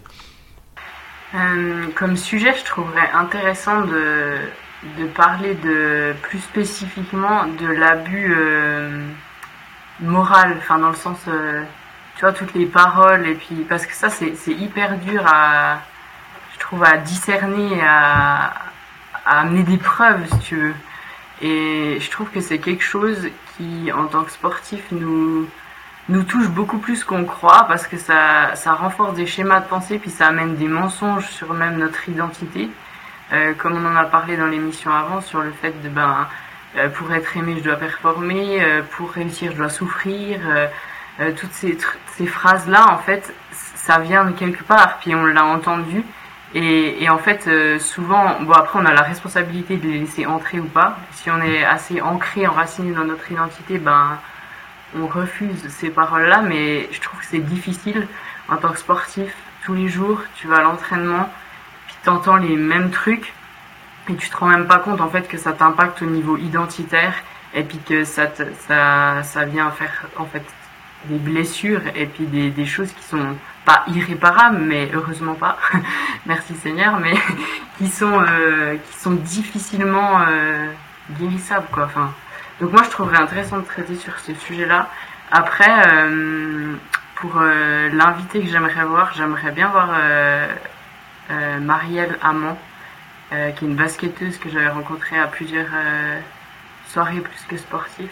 Comme 1.96 2.18
sujet, 2.18 2.54
je 2.58 2.66
trouverais 2.66 3.10
intéressant 3.13 3.82
de 3.82 4.36
de 4.98 5.06
parler 5.06 5.54
de 5.63 6.13
plus 6.24 6.40
spécifiquement 6.40 7.46
de 7.46 7.68
l'abus 7.68 8.36
moral, 10.02 10.56
enfin 10.58 10.80
dans 10.80 10.90
le 10.90 10.96
sens 10.96 11.20
tu 12.15 12.22
vois, 12.22 12.34
toutes 12.34 12.53
les 12.53 12.65
paroles, 12.65 13.27
et 13.27 13.36
puis, 13.36 13.65
parce 13.67 13.86
que 13.86 13.93
ça, 13.93 14.10
c'est 14.10 14.34
hyper 14.48 14.98
dur 15.00 15.24
à, 15.27 15.79
je 16.53 16.60
trouve, 16.60 16.84
à 16.84 16.98
discerner, 16.98 17.82
à, 17.82 18.53
à 19.25 19.41
amener 19.41 19.63
des 19.63 19.77
preuves, 19.77 20.25
si 20.32 20.39
tu 20.39 20.55
veux. 20.55 20.75
Et 21.41 21.98
je 22.00 22.12
trouve 22.12 22.29
que 22.29 22.41
c'est 22.41 22.60
quelque 22.60 22.84
chose 22.84 23.27
qui, 23.58 23.91
en 23.91 24.05
tant 24.05 24.24
que 24.24 24.32
sportif, 24.32 24.82
nous, 24.91 25.48
nous 26.10 26.24
touche 26.24 26.48
beaucoup 26.48 26.79
plus 26.79 27.03
qu'on 27.03 27.25
croit 27.25 27.65
parce 27.67 27.88
que 27.88 27.98
ça, 27.98 28.55
ça 28.55 28.74
renforce 28.74 29.13
des 29.15 29.25
schémas 29.25 29.62
de 29.62 29.67
pensée 29.67 30.00
puis 30.00 30.10
ça 30.10 30.27
amène 30.27 30.55
des 30.55 30.67
mensonges 30.67 31.27
sur 31.27 31.53
même 31.53 31.77
notre 31.77 32.10
identité. 32.10 32.70
Euh, 33.32 33.53
comme 33.53 33.74
on 33.74 33.86
en 33.86 33.96
a 33.96 34.03
parlé 34.05 34.36
dans 34.36 34.48
l'émission 34.48 34.91
avant 34.91 35.22
sur 35.22 35.41
le 35.41 35.51
fait 35.51 35.82
de 35.82 35.89
ben 35.89 36.27
euh, 36.75 36.89
pour 36.89 37.12
être 37.13 37.38
aimé 37.38 37.55
je 37.58 37.63
dois 37.63 37.77
performer, 37.77 38.62
euh, 38.62 38.82
pour 38.91 39.12
réussir 39.12 39.51
je 39.53 39.58
dois 39.58 39.70
souffrir, 39.70 40.39
toutes 41.38 41.53
ces, 41.53 41.77
ces 42.15 42.25
phrases 42.25 42.67
là 42.67 42.91
en 42.91 42.98
fait 42.98 43.34
ça 43.51 44.00
vient 44.00 44.25
de 44.25 44.32
quelque 44.32 44.63
part 44.63 44.98
puis 45.00 45.13
on 45.13 45.25
l'a 45.25 45.46
entendu 45.46 46.03
et, 46.55 47.03
et, 47.03 47.10
en 47.10 47.17
fait 47.17 47.50
souvent 47.79 48.39
bon 48.41 48.53
après 48.53 48.79
on 48.79 48.86
a 48.86 48.93
la 48.93 49.01
responsabilité 49.01 49.77
de 49.77 49.88
les 49.88 50.00
laisser 50.00 50.25
entrer 50.27 50.60
ou 50.60 50.65
pas. 50.65 50.98
Si 51.12 51.32
on 51.32 51.41
est 51.41 51.63
assez 51.63 52.00
ancré, 52.00 52.46
enraciné 52.46 52.93
dans 52.93 53.05
notre 53.05 53.32
identité, 53.32 53.79
ben 53.79 54.20
on 54.96 55.08
refuse 55.08 55.67
ces 55.70 55.89
paroles-là, 55.89 56.41
mais 56.41 56.89
je 56.91 57.01
trouve 57.01 57.20
que 57.20 57.25
c'est 57.25 57.39
difficile 57.39 58.08
en 58.50 58.58
tant 58.58 58.70
que 58.70 58.79
sportif. 58.79 59.34
Tous 59.65 59.74
les 59.74 59.88
jours, 59.88 60.22
tu 60.36 60.48
vas 60.48 60.58
à 60.58 60.62
l'entraînement, 60.62 61.29
puis 61.88 61.96
tu 62.03 62.10
entends 62.10 62.36
les 62.36 62.55
mêmes 62.55 62.91
trucs, 62.91 63.34
et 64.10 64.15
tu 64.15 64.29
te 64.29 64.38
rends 64.38 64.48
même 64.48 64.67
pas 64.67 64.79
compte 64.79 65.01
en 65.01 65.10
fait 65.10 65.27
que 65.27 65.38
ça 65.38 65.53
t'impacte 65.53 66.01
au 66.01 66.05
niveau 66.05 66.38
identitaire, 66.38 67.13
et 67.53 67.63
puis 67.63 67.79
que 67.79 68.03
ça, 68.03 68.24
ça, 68.67 69.24
ça 69.24 69.46
vient 69.46 69.72
faire 69.72 70.05
en 70.17 70.25
fait 70.25 70.43
des 71.05 71.17
blessures, 71.17 71.81
et 71.95 72.05
puis 72.05 72.25
des, 72.25 72.50
des 72.50 72.65
choses 72.65 72.91
qui 72.93 73.03
sont 73.03 73.36
pas 73.65 73.83
irréparables, 73.88 74.60
mais 74.60 74.89
heureusement 74.93 75.36
pas, 75.36 75.57
merci 76.25 76.53
Seigneur, 76.55 77.00
mais 77.00 77.13
qui 77.77 77.88
sont, 77.88 78.22
euh, 78.22 78.75
qui 78.75 79.00
sont 79.00 79.12
difficilement 79.13 80.22
euh, 80.27 80.67
guérissables, 81.19 81.67
quoi. 81.72 81.86
Enfin, 81.86 82.13
donc 82.62 82.72
moi, 82.72 82.83
je 82.83 82.89
trouverais 82.89 83.17
intéressant 83.17 83.57
de 83.57 83.65
traiter 83.65 83.95
sur 83.95 84.17
ce 84.19 84.33
sujet-là. 84.33 84.89
Après, 85.31 85.88
euh, 85.88 86.75
pour 87.15 87.38
euh, 87.38 87.89
l'invité 87.89 88.41
que 88.41 88.48
j'aimerais 88.48 88.86
voir, 88.86 89.12
j'aimerais 89.17 89.51
bien 89.51 89.67
voir 89.67 89.89
euh, 89.93 90.48
Marielle 91.60 92.17
Amand, 92.22 92.57
qui 93.31 93.36
est 93.36 93.67
une 93.67 93.75
basketteuse 93.75 94.38
que 94.38 94.50
j'avais 94.50 94.69
rencontrée 94.69 95.17
à 95.17 95.25
plusieurs 95.25 95.72
soirées 96.88 97.19
plus 97.19 97.45
que 97.48 97.57
sportives. 97.57 98.12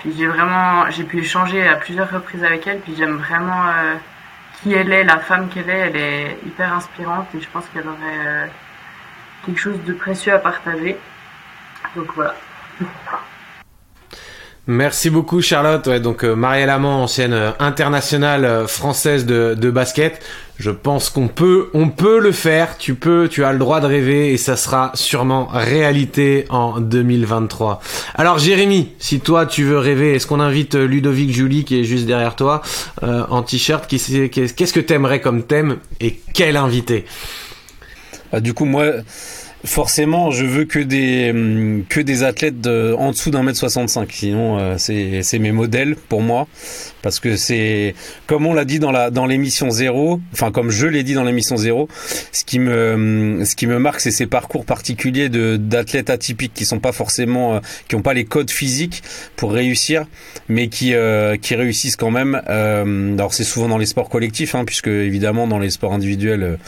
Puis 0.00 0.14
j'ai 0.16 0.26
vraiment, 0.26 0.90
j'ai 0.90 1.04
pu 1.04 1.18
échanger 1.20 1.66
à 1.68 1.76
plusieurs 1.76 2.10
reprises 2.10 2.42
avec 2.42 2.66
elle, 2.66 2.80
puis 2.80 2.94
j'aime 2.96 3.16
vraiment 3.16 3.64
qui 4.62 4.74
elle 4.74 4.92
est, 4.92 5.04
la 5.04 5.18
femme 5.18 5.48
qu'elle 5.48 5.70
est, 5.70 5.78
elle 5.78 5.96
est 5.96 6.38
hyper 6.44 6.72
inspirante 6.74 7.28
et 7.34 7.40
je 7.40 7.48
pense 7.48 7.64
qu'elle 7.68 7.86
aurait 7.86 8.50
quelque 9.44 9.58
chose 9.58 9.82
de 9.84 9.92
précieux 9.92 10.34
à 10.34 10.38
partager. 10.38 10.98
Donc 11.96 12.12
voilà. 12.14 12.34
Merci 14.72 15.10
beaucoup 15.10 15.42
Charlotte. 15.42 15.88
Donc 15.88 16.22
euh, 16.22 16.36
Marielle 16.36 16.70
Amand, 16.70 17.02
ancienne 17.02 17.32
euh, 17.32 17.50
internationale 17.58 18.44
euh, 18.44 18.66
française 18.68 19.26
de, 19.26 19.70
basket. 19.70 20.22
Je 20.60 20.70
pense 20.70 21.10
qu'on 21.10 21.26
peut, 21.26 21.70
on 21.74 21.88
peut 21.88 22.20
le 22.20 22.30
faire. 22.30 22.78
Tu 22.78 22.94
peux, 22.94 23.26
tu 23.28 23.42
as 23.42 23.52
le 23.52 23.58
droit 23.58 23.80
de 23.80 23.86
rêver 23.86 24.32
et 24.32 24.36
ça 24.36 24.56
sera 24.56 24.92
sûrement 24.94 25.48
réalité 25.52 26.44
en 26.50 26.78
2023. 26.78 27.80
Alors 28.14 28.38
Jérémy, 28.38 28.92
si 29.00 29.18
toi 29.18 29.44
tu 29.44 29.64
veux 29.64 29.78
rêver, 29.78 30.14
est-ce 30.14 30.28
qu'on 30.28 30.38
invite 30.38 30.76
Ludovic 30.76 31.32
Julie 31.32 31.64
qui 31.64 31.80
est 31.80 31.84
juste 31.84 32.06
derrière 32.06 32.36
toi 32.36 32.62
en 33.02 33.42
t-shirt 33.42 33.88
Qu'est-ce 33.88 34.72
que 34.72 34.80
t'aimerais 34.80 35.20
comme 35.20 35.42
thème 35.42 35.78
et 35.98 36.20
quel 36.32 36.56
invité? 36.56 37.06
Ah, 38.32 38.38
Du 38.38 38.54
coup 38.54 38.66
moi 38.66 38.84
forcément, 39.64 40.30
je 40.30 40.44
veux 40.44 40.64
que 40.64 40.78
des 40.78 41.30
hum, 41.30 41.84
que 41.88 42.00
des 42.00 42.22
athlètes 42.22 42.60
de, 42.60 42.94
en 42.98 43.10
dessous 43.10 43.30
d'un 43.30 43.42
mètre 43.42 43.58
65. 43.58 44.10
Sinon, 44.12 44.58
euh, 44.58 44.74
c'est 44.78 45.22
c'est 45.22 45.38
mes 45.38 45.52
modèles 45.52 45.96
pour 45.96 46.22
moi, 46.22 46.46
parce 47.02 47.20
que 47.20 47.36
c'est 47.36 47.94
comme 48.26 48.46
on 48.46 48.54
l'a 48.54 48.64
dit 48.64 48.78
dans 48.78 48.90
la 48.90 49.10
dans 49.10 49.26
l'émission 49.26 49.70
zéro, 49.70 50.20
enfin 50.32 50.50
comme 50.50 50.70
je 50.70 50.86
l'ai 50.86 51.02
dit 51.02 51.14
dans 51.14 51.24
l'émission 51.24 51.56
zéro, 51.56 51.88
ce 52.32 52.44
qui 52.44 52.58
me 52.58 53.42
ce 53.44 53.54
qui 53.54 53.66
me 53.66 53.78
marque, 53.78 54.00
c'est 54.00 54.10
ces 54.10 54.26
parcours 54.26 54.64
particuliers 54.64 55.28
de 55.28 55.56
d'athlètes 55.56 56.10
atypiques 56.10 56.54
qui 56.54 56.64
sont 56.64 56.80
pas 56.80 56.92
forcément 56.92 57.56
euh, 57.56 57.60
qui 57.88 57.96
ont 57.96 58.02
pas 58.02 58.14
les 58.14 58.24
codes 58.24 58.50
physiques 58.50 59.02
pour 59.36 59.52
réussir, 59.52 60.06
mais 60.48 60.68
qui 60.68 60.94
euh, 60.94 61.36
qui 61.36 61.54
réussissent 61.54 61.96
quand 61.96 62.10
même. 62.10 62.34
alors 62.46 63.34
c'est 63.34 63.44
souvent 63.44 63.68
dans 63.68 63.78
les 63.78 63.86
sports 63.86 64.08
collectifs, 64.08 64.54
hein, 64.54 64.64
puisque 64.64 64.88
évidemment 64.88 65.46
dans 65.46 65.58
les 65.58 65.70
sports 65.70 65.92
individuels, 65.92 66.58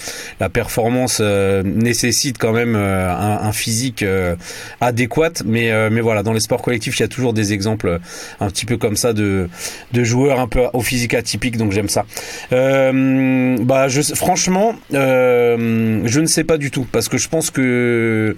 la 0.41 0.49
performance 0.49 1.21
nécessite 1.21 2.39
quand 2.39 2.53
même 2.53 2.77
euh, 2.83 3.11
un, 3.11 3.53
physique 3.53 4.03
euh, 4.03 4.37
adéquat. 4.81 5.43
Mais, 5.45 5.71
euh, 5.71 5.89
mais 5.91 6.01
voilà, 6.01 6.23
dans 6.23 6.33
les 6.33 6.41
sports 6.41 6.63
collectifs, 6.63 6.99
il 6.99 7.03
y 7.03 7.05
a 7.05 7.09
toujours 7.09 7.33
des 7.33 7.53
exemples 7.53 8.01
un 8.41 8.49
petit 8.49 8.67
peu 8.67 8.77
comme 8.77 8.97
ça 8.97 9.13
de, 9.13 9.49
de 9.93 10.05
joueurs 10.05 10.41
un 10.41 10.49
peu 10.49 10.63
au 10.73 10.81
physique 10.81 11.15
atypique. 11.15 11.57
Donc 11.57 11.73
j'aime 11.73 11.89
ça. 11.89 12.05
bah, 12.51 13.89
je, 13.89 14.03
franchement, 14.15 14.75
je 14.91 16.21
ne 16.21 16.27
sais 16.27 16.45
pas 16.45 16.59
du 16.59 16.71
tout 16.71 16.87
parce 16.91 17.09
que 17.09 17.19
je 17.19 17.29
pense 17.29 17.51
que 17.51 18.37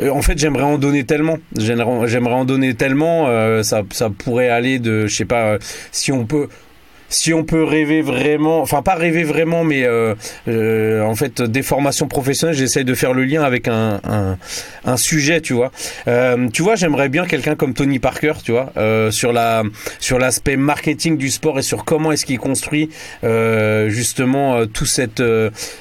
en 0.00 0.22
fait, 0.22 0.38
j'aimerais 0.38 0.62
en 0.62 0.78
donner 0.78 1.04
tellement. 1.04 1.38
J'aimerais 1.56 2.34
en 2.34 2.44
donner 2.44 2.74
tellement. 2.74 3.26
ça, 3.62 3.82
ça 3.90 4.10
pourrait 4.10 4.48
aller 4.48 4.78
de, 4.78 5.06
je 5.06 5.14
sais 5.14 5.24
pas, 5.24 5.58
si 5.90 6.12
on 6.12 6.24
peut 6.24 6.48
si 7.08 7.32
on 7.32 7.44
peut 7.44 7.64
rêver 7.64 8.02
vraiment, 8.02 8.60
enfin 8.60 8.82
pas 8.82 8.94
rêver 8.94 9.24
vraiment, 9.24 9.64
mais 9.64 9.84
euh, 9.84 10.14
euh, 10.46 11.02
en 11.02 11.14
fait 11.14 11.40
des 11.40 11.62
formations 11.62 12.06
professionnelles, 12.06 12.56
j'essaye 12.56 12.84
de 12.84 12.94
faire 12.94 13.14
le 13.14 13.24
lien 13.24 13.42
avec 13.42 13.68
un, 13.68 14.00
un, 14.04 14.36
un 14.84 14.96
sujet, 14.96 15.40
tu 15.40 15.54
vois. 15.54 15.70
Euh, 16.06 16.48
tu 16.52 16.62
vois, 16.62 16.76
j'aimerais 16.76 17.08
bien 17.08 17.26
quelqu'un 17.26 17.54
comme 17.54 17.74
Tony 17.74 17.98
Parker, 17.98 18.34
tu 18.44 18.52
vois, 18.52 18.72
euh, 18.76 19.10
sur 19.10 19.32
la 19.32 19.62
sur 20.00 20.18
l'aspect 20.18 20.56
marketing 20.56 21.16
du 21.16 21.30
sport 21.30 21.58
et 21.58 21.62
sur 21.62 21.84
comment 21.84 22.12
est-ce 22.12 22.26
qu'il 22.26 22.38
construit 22.38 22.90
euh, 23.24 23.88
justement 23.88 24.66
tout 24.66 24.86
cette 24.86 25.22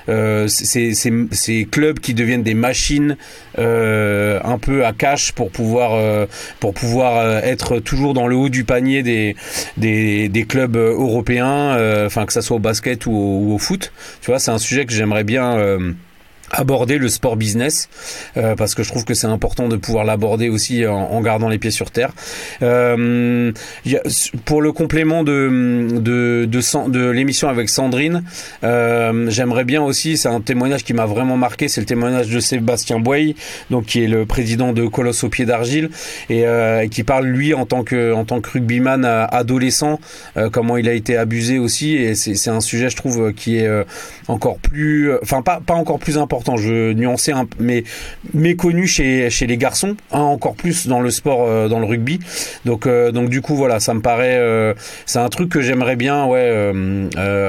ces, 0.07 0.93
ces, 0.93 1.27
ces, 1.31 1.67
clubs 1.69 1.99
qui 1.99 2.13
deviennent 2.13 2.43
des 2.43 2.53
machines 2.53 3.17
un 3.57 4.57
peu 4.61 4.85
à 4.85 4.93
cash 4.93 5.31
pour 5.33 5.51
pouvoir 5.51 6.27
pour 6.59 6.73
pouvoir 6.73 7.43
être 7.43 7.79
toujours 7.79 8.13
dans 8.13 8.27
le 8.27 8.35
haut 8.35 8.49
du 8.49 8.63
panier 8.63 9.03
des 9.03 9.35
des, 9.77 10.29
des 10.29 10.45
clubs 10.45 10.75
européens 10.77 11.16
européen, 11.17 11.75
euh, 11.75 12.05
enfin 12.05 12.25
que 12.25 12.33
ça 12.33 12.41
soit 12.41 12.57
au 12.57 12.59
basket 12.59 13.05
ou 13.05 13.51
au, 13.53 13.57
foot. 13.57 13.91
Tu 14.21 14.27
vois, 14.31 14.39
c'est 14.39 14.51
un 14.51 14.59
sujet 14.59 14.85
que 14.85 14.93
j'aimerais 14.93 15.23
bien 15.23 15.57
euh, 15.57 15.93
aborder 16.51 16.97
le 16.97 17.09
sport 17.09 17.35
business 17.35 17.89
euh, 18.37 18.55
parce 18.55 18.75
que 18.75 18.83
je 18.83 18.89
trouve 18.89 19.05
que 19.05 19.13
c'est 19.13 19.27
important 19.27 19.67
de 19.67 19.75
pouvoir 19.75 20.05
l'aborder 20.05 20.49
aussi 20.49 20.85
en, 20.85 21.21
gardant 21.21 21.49
les 21.49 21.57
pieds 21.57 21.71
sur 21.71 21.91
terre. 21.91 22.11
Euh, 22.61 23.51
pour 24.45 24.61
le 24.61 24.71
complément 24.71 25.23
de 25.23 25.87
de 25.91 26.45
de, 26.45 26.89
de 26.89 27.09
l'émission 27.09 27.49
avec 27.49 27.69
Sandrine, 27.69 28.23
euh, 28.63 29.29
j'aimerais 29.29 29.65
bien 29.65 29.81
aussi, 29.81 30.17
c'est 30.17 30.29
un 30.29 30.41
témoignage 30.41 30.83
qui 30.83 30.93
m'a 30.93 31.05
vraiment 31.05 31.37
marqué, 31.37 31.67
c'est 31.67 31.81
le 31.81 31.87
témoignage 31.87 32.29
de 32.29 32.39
Sébastien 32.39 32.99
Boy, 32.99 33.35
donc 33.69 33.85
qui 33.85 34.03
est 34.03 34.07
le 34.07 34.25
président 34.25 34.73
de 34.73 34.85
Colosse 34.87 35.23
au 35.23 35.29
pied 35.29 35.45
d'argile 35.45 35.89
et, 36.29 36.41
et, 36.41 36.89
qui 36.89 37.03
parle 37.03 37.25
lui 37.25 37.53
en 37.53 37.65
tant 37.65 37.83
que 37.83 38.13
en 38.13 38.25
tant 38.25 38.41
que 38.41 38.51
rugbyman 38.51 39.03
adolescent, 39.05 39.99
comment 40.51 40.77
il 40.77 40.87
a 40.87 40.93
été 40.93 41.17
abusé 41.17 41.59
aussi 41.59 41.95
et 41.95 42.15
c'est 42.15 42.49
un 42.49 42.61
sujet 42.61 42.89
je 42.89 42.95
trouve 42.95 43.33
qui 43.33 43.57
est 43.57 43.69
encore 44.27 44.57
plus, 44.59 45.11
enfin 45.21 45.41
pas 45.41 45.61
pas 45.65 45.73
encore 45.73 45.99
plus 45.99 46.17
important 46.17 46.36
je 46.57 46.93
nuançais 46.93 47.31
un 47.31 47.47
mais 47.59 47.83
méconnu 48.33 48.87
chez 48.87 49.29
les 49.29 49.57
garçons, 49.57 49.95
hein, 50.11 50.19
encore 50.19 50.55
plus 50.55 50.87
dans 50.87 51.01
le 51.01 51.11
sport, 51.11 51.45
euh, 51.47 51.67
dans 51.67 51.79
le 51.79 51.85
rugby. 51.85 52.19
Donc 52.65 52.85
euh, 52.85 53.11
donc 53.11 53.29
du 53.29 53.41
coup 53.41 53.55
voilà, 53.55 53.79
ça 53.79 53.93
me 53.93 54.01
paraît, 54.01 54.37
euh, 54.37 54.73
c'est 55.05 55.19
un 55.19 55.29
truc 55.29 55.49
que 55.49 55.61
j'aimerais 55.61 55.95
bien 55.95 56.27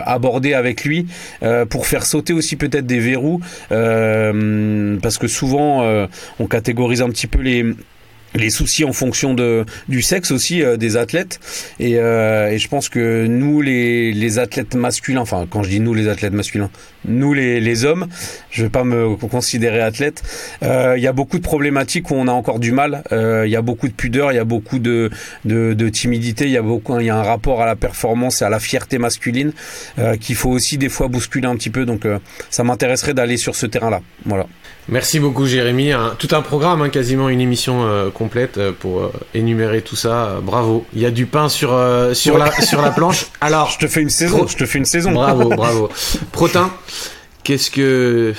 aborder 0.05 0.55
avec 0.55 0.85
lui 0.85 1.07
pour 1.71 1.87
faire 1.87 2.05
sauter 2.05 2.33
aussi 2.33 2.57
peut-être 2.57 2.87
des 2.87 3.01
verrous 3.01 3.41
parce 3.69 5.19
que 5.19 5.27
souvent 5.27 6.07
on 6.39 6.47
catégorise 6.47 7.03
un 7.03 7.11
petit 7.11 7.27
peu 7.27 7.41
les 7.41 7.65
les 8.39 8.51
soucis 8.51 8.85
en 8.85 8.93
fonction 8.93 9.35
de 9.35 9.65
du 9.89 10.03
sexe 10.03 10.31
aussi 10.31 10.63
euh, 10.63 10.77
des 10.77 10.97
athlètes. 10.97 11.41
Et, 11.81 11.97
euh, 11.99 12.51
et, 12.51 12.59
je 12.59 12.69
pense 12.69 12.89
que 12.89 13.27
nous 13.27 13.61
les, 13.61 14.13
les 14.13 14.39
athlètes 14.39 14.75
masculins 14.75 15.21
enfin 15.21 15.47
quand 15.49 15.63
je 15.63 15.71
dis 15.71 15.81
nous 15.81 15.95
les 15.95 16.09
athlètes 16.09 16.33
masculins 16.33 16.71
nous 17.07 17.35
les, 17.35 17.61
les 17.61 17.85
hommes 17.85 18.07
je 18.51 18.63
vais 18.65 18.69
pas 18.69 18.85
me 18.85 19.17
considérer 19.17 19.81
athlète 19.81 20.23
euh, 20.63 20.95
il 20.97 21.03
y 21.03 21.07
a 21.07 21.13
beaucoup 21.13 21.39
de 21.39 21.43
problématiques 21.43 22.11
où 22.11 22.15
on 22.15 22.29
a 22.29 22.33
encore 22.33 22.59
du 22.59 22.73
mal. 22.73 23.03
Euh, 23.13 23.47
il 23.47 23.51
y 23.51 23.57
a 23.57 23.63
beaucoup 23.63 23.89
de 23.89 23.93
pudeur 23.93 24.33
il 24.33 24.37
y 24.37 24.39
a 24.39 24.45
beaucoup 24.45 24.79
de, 24.79 25.11
de, 25.45 25.75
de 25.75 25.89
timidité 25.89 26.45
il 26.45 26.51
y 26.51 26.57
a 26.57 26.63
beaucoup 26.63 26.99
il 26.99 27.07
y 27.07 27.11
a 27.11 27.17
un 27.17 27.23
rapport 27.23 27.63
à 27.63 27.67
la 27.67 27.77
performance 27.77 28.43
et 28.43 28.45
à 28.45 28.51
la 28.51 28.61
fierté 28.61 28.99
masculine 28.99 29.53
euh, 29.99 30.17
qu'il 30.17 30.37
faut 30.37 30.51
aussi 30.51 30.79
des 30.79 30.89
fois 30.89 31.09
bousculer 31.09 31.47
un 31.47 31.57
petit 31.57 31.71
peu. 31.71 31.85
Donc 31.85 32.07
ça 32.51 32.65
m'intéresserait 32.65 33.15
d'aller 33.15 33.37
sur 33.37 33.55
ce 33.55 33.67
terrain 33.67 33.91
là 33.91 34.01
voilà 34.25 34.47
Merci 34.91 35.21
beaucoup 35.21 35.45
Jérémy. 35.45 35.93
tout 36.19 36.29
un 36.31 36.41
programme, 36.41 36.81
hein, 36.81 36.89
quasiment 36.89 37.29
une 37.29 37.43
émission 37.43 37.85
euh, 37.85 38.09
complète 38.09 38.57
euh, 38.57 38.73
pour 38.73 39.03
euh, 39.03 39.13
énumérer 39.35 39.83
tout 39.83 39.97
ça. 39.97 40.41
bravo. 40.43 40.87
Il 40.95 41.03
y 41.03 41.05
a 41.05 41.11
du 41.11 41.27
pain 41.27 41.51
sur 41.51 41.79
sur 42.15 42.39
la 42.39 42.51
sur 42.63 42.81
la 42.81 42.91
planche. 42.91 43.27
Alors, 43.43 43.71
je 43.71 43.79
te 43.79 43.87
fais 43.87 44.01
une 44.01 44.09
saison. 44.09 44.47
Je 44.47 44.57
te 44.57 44.65
fais 44.65 44.79
une 44.79 44.87
saison. 44.87 45.13
Bravo, 45.13 45.49
bravo. 45.57 45.91
Protin, 46.33 46.71
qu'est-ce 47.45 47.71
que 47.71 48.33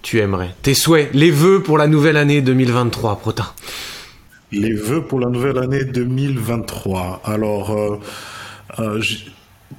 tu 0.00 0.20
aimerais? 0.20 0.54
Tes 0.62 0.72
souhaits, 0.72 1.10
les 1.12 1.30
vœux 1.30 1.62
pour 1.62 1.76
la 1.76 1.86
nouvelle 1.86 2.16
année 2.16 2.40
2023, 2.40 3.18
Protin. 3.18 3.46
les 4.52 4.72
vœux 4.72 5.02
pour 5.02 5.20
la 5.20 5.28
nouvelle 5.28 5.58
année 5.58 5.84
2023. 5.84 7.20
Alors, 7.26 7.76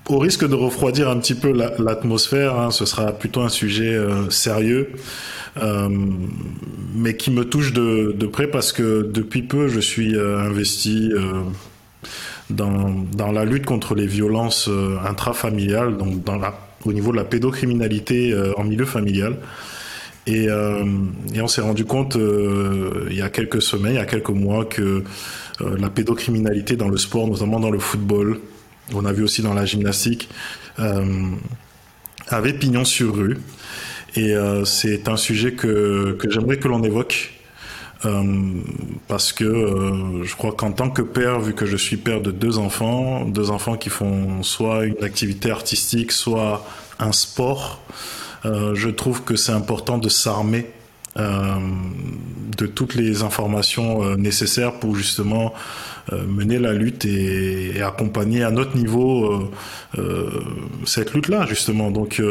au 0.07 0.19
risque 0.19 0.47
de 0.47 0.53
refroidir 0.55 1.09
un 1.09 1.17
petit 1.17 1.35
peu 1.35 1.51
l'atmosphère, 1.79 2.59
hein, 2.59 2.69
ce 2.69 2.85
sera 2.85 3.11
plutôt 3.11 3.41
un 3.41 3.49
sujet 3.49 3.97
sérieux. 4.29 4.91
Euh, 5.57 5.87
mais 6.95 7.15
qui 7.15 7.31
me 7.31 7.45
touche 7.45 7.73
de, 7.73 8.25
près 8.27 8.47
parce 8.47 8.71
que 8.71 9.03
depuis 9.03 9.43
peu, 9.43 9.67
je 9.67 9.79
suis 9.79 10.15
euh, 10.15 10.39
investi 10.39 11.11
euh, 11.13 11.43
dans, 12.49 13.31
la 13.31 13.45
lutte 13.45 13.65
contre 13.65 13.95
les 13.95 14.07
violences 14.07 14.69
intrafamiliales, 15.05 15.97
donc 15.97 16.23
au 16.85 16.93
niveau 16.93 17.11
de 17.11 17.17
la 17.17 17.23
pédocriminalité 17.23 18.35
en 18.57 18.63
milieu 18.63 18.85
familial. 18.85 19.37
Et 20.27 20.47
on 20.49 21.47
s'est 21.47 21.61
rendu 21.61 21.85
compte 21.85 22.17
il 22.17 23.15
y 23.15 23.21
a 23.21 23.29
quelques 23.29 23.61
semaines, 23.61 23.93
il 23.93 23.97
y 23.97 24.01
a 24.01 24.05
quelques 24.05 24.29
mois, 24.29 24.65
que 24.65 25.03
la 25.61 25.89
pédocriminalité 25.89 26.75
dans 26.75 26.89
le 26.89 26.97
sport, 26.97 27.27
notamment 27.27 27.59
dans 27.59 27.71
le 27.71 27.79
football, 27.79 28.39
on 28.93 29.05
a 29.05 29.13
vu 29.13 29.23
aussi 29.23 29.41
dans 29.41 29.53
la 29.53 29.65
gymnastique, 29.65 30.29
avait 32.27 32.53
pignon 32.53 32.85
sur 32.85 33.15
rue. 33.15 33.37
Et 34.15 34.35
euh, 34.35 34.63
c'est 34.65 35.07
un 35.07 35.17
sujet 35.17 35.53
que, 35.53 36.15
que 36.19 36.29
j'aimerais 36.29 36.57
que 36.57 36.67
l'on 36.67 36.83
évoque. 36.83 37.33
Euh, 38.05 38.61
parce 39.07 39.31
que 39.31 39.45
euh, 39.45 40.23
je 40.25 40.35
crois 40.35 40.51
qu'en 40.51 40.71
tant 40.71 40.89
que 40.89 41.01
père, 41.01 41.39
vu 41.39 41.53
que 41.53 41.65
je 41.65 41.77
suis 41.77 41.95
père 41.95 42.19
de 42.19 42.31
deux 42.31 42.57
enfants, 42.57 43.23
deux 43.23 43.49
enfants 43.49 43.77
qui 43.77 43.89
font 43.89 44.43
soit 44.43 44.85
une 44.85 45.01
activité 45.03 45.51
artistique, 45.51 46.11
soit 46.11 46.65
un 46.99 47.13
sport, 47.13 47.81
euh, 48.45 48.75
je 48.75 48.89
trouve 48.89 49.23
que 49.23 49.37
c'est 49.37 49.53
important 49.53 49.97
de 49.97 50.09
s'armer 50.09 50.65
euh, 51.17 51.55
de 52.57 52.65
toutes 52.65 52.95
les 52.95 53.23
informations 53.23 54.17
nécessaires 54.17 54.73
pour 54.73 54.95
justement 54.95 55.53
euh, 55.53 55.57
mener 56.11 56.59
la 56.59 56.73
lutte 56.73 57.05
et, 57.05 57.81
accompagner 57.81 58.43
à 58.43 58.51
notre 58.51 58.75
niveau 58.77 59.25
euh, 59.25 59.51
euh, 59.97 60.29
cette 60.85 61.13
lutte-là, 61.13 61.45
justement. 61.47 61.91
Donc, 61.91 62.21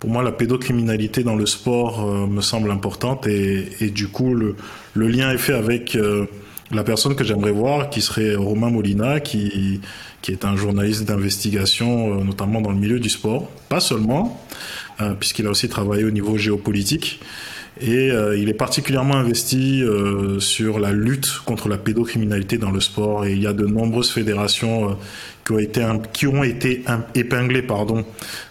pour 0.00 0.10
moi, 0.10 0.22
la 0.22 0.32
pédocriminalité 0.32 1.22
dans 1.22 1.36
le 1.36 1.46
sport 1.46 2.06
me 2.26 2.40
semble 2.40 2.70
importante 2.70 3.26
et, 3.26 3.68
et 3.80 3.90
du 3.90 4.08
coup, 4.08 4.34
le, 4.34 4.56
le, 4.94 5.08
lien 5.08 5.30
est 5.30 5.38
fait 5.38 5.54
avec 5.54 5.96
la 6.70 6.84
personne 6.84 7.14
que 7.14 7.24
j'aimerais 7.24 7.52
voir, 7.52 7.90
qui 7.90 8.00
serait 8.00 8.34
Romain 8.34 8.70
Molina, 8.70 9.20
qui, 9.20 9.80
qui 10.22 10.32
est 10.32 10.44
un 10.44 10.56
journaliste 10.56 11.04
d'investigation, 11.04 12.24
notamment 12.24 12.60
dans 12.60 12.70
le 12.70 12.78
milieu 12.78 12.98
du 12.98 13.10
sport. 13.10 13.48
Pas 13.68 13.80
seulement, 13.80 14.44
puisqu'il 15.18 15.46
a 15.46 15.50
aussi 15.50 15.68
travaillé 15.68 16.04
au 16.04 16.10
niveau 16.10 16.36
géopolitique. 16.36 17.20
Et 17.80 18.10
euh, 18.10 18.36
il 18.36 18.48
est 18.48 18.54
particulièrement 18.54 19.14
investi 19.14 19.82
euh, 19.82 20.38
sur 20.40 20.78
la 20.78 20.92
lutte 20.92 21.40
contre 21.46 21.68
la 21.68 21.78
pédocriminalité 21.78 22.58
dans 22.58 22.70
le 22.70 22.80
sport. 22.80 23.24
Et 23.24 23.32
il 23.32 23.42
y 23.42 23.46
a 23.46 23.52
de 23.52 23.66
nombreuses 23.66 24.10
fédérations 24.10 24.90
euh, 24.90 24.94
qui 26.12 26.26
ont 26.26 26.44
été, 26.44 26.84
épinglées 27.14 27.62
pardon, 27.62 28.04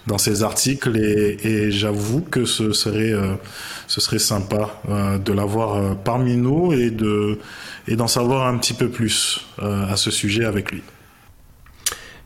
dans 0.07 0.17
ces 0.17 0.43
articles. 0.43 0.97
Et, 0.97 1.71
j'avoue 1.71 2.21
que 2.21 2.45
ce 2.45 2.73
serait, 2.73 3.13
ce 3.87 4.01
serait 4.01 4.19
sympa 4.19 4.81
de 5.23 5.31
l'avoir 5.31 5.95
parmi 5.95 6.35
nous 6.35 6.73
et 6.73 6.91
de 6.91 7.39
et 7.87 7.95
d'en 7.95 8.07
savoir 8.07 8.45
un 8.45 8.57
petit 8.57 8.73
peu 8.73 8.89
plus 8.89 9.39
à 9.57 9.95
ce 9.95 10.11
sujet 10.11 10.43
avec 10.43 10.71
lui. 10.71 10.83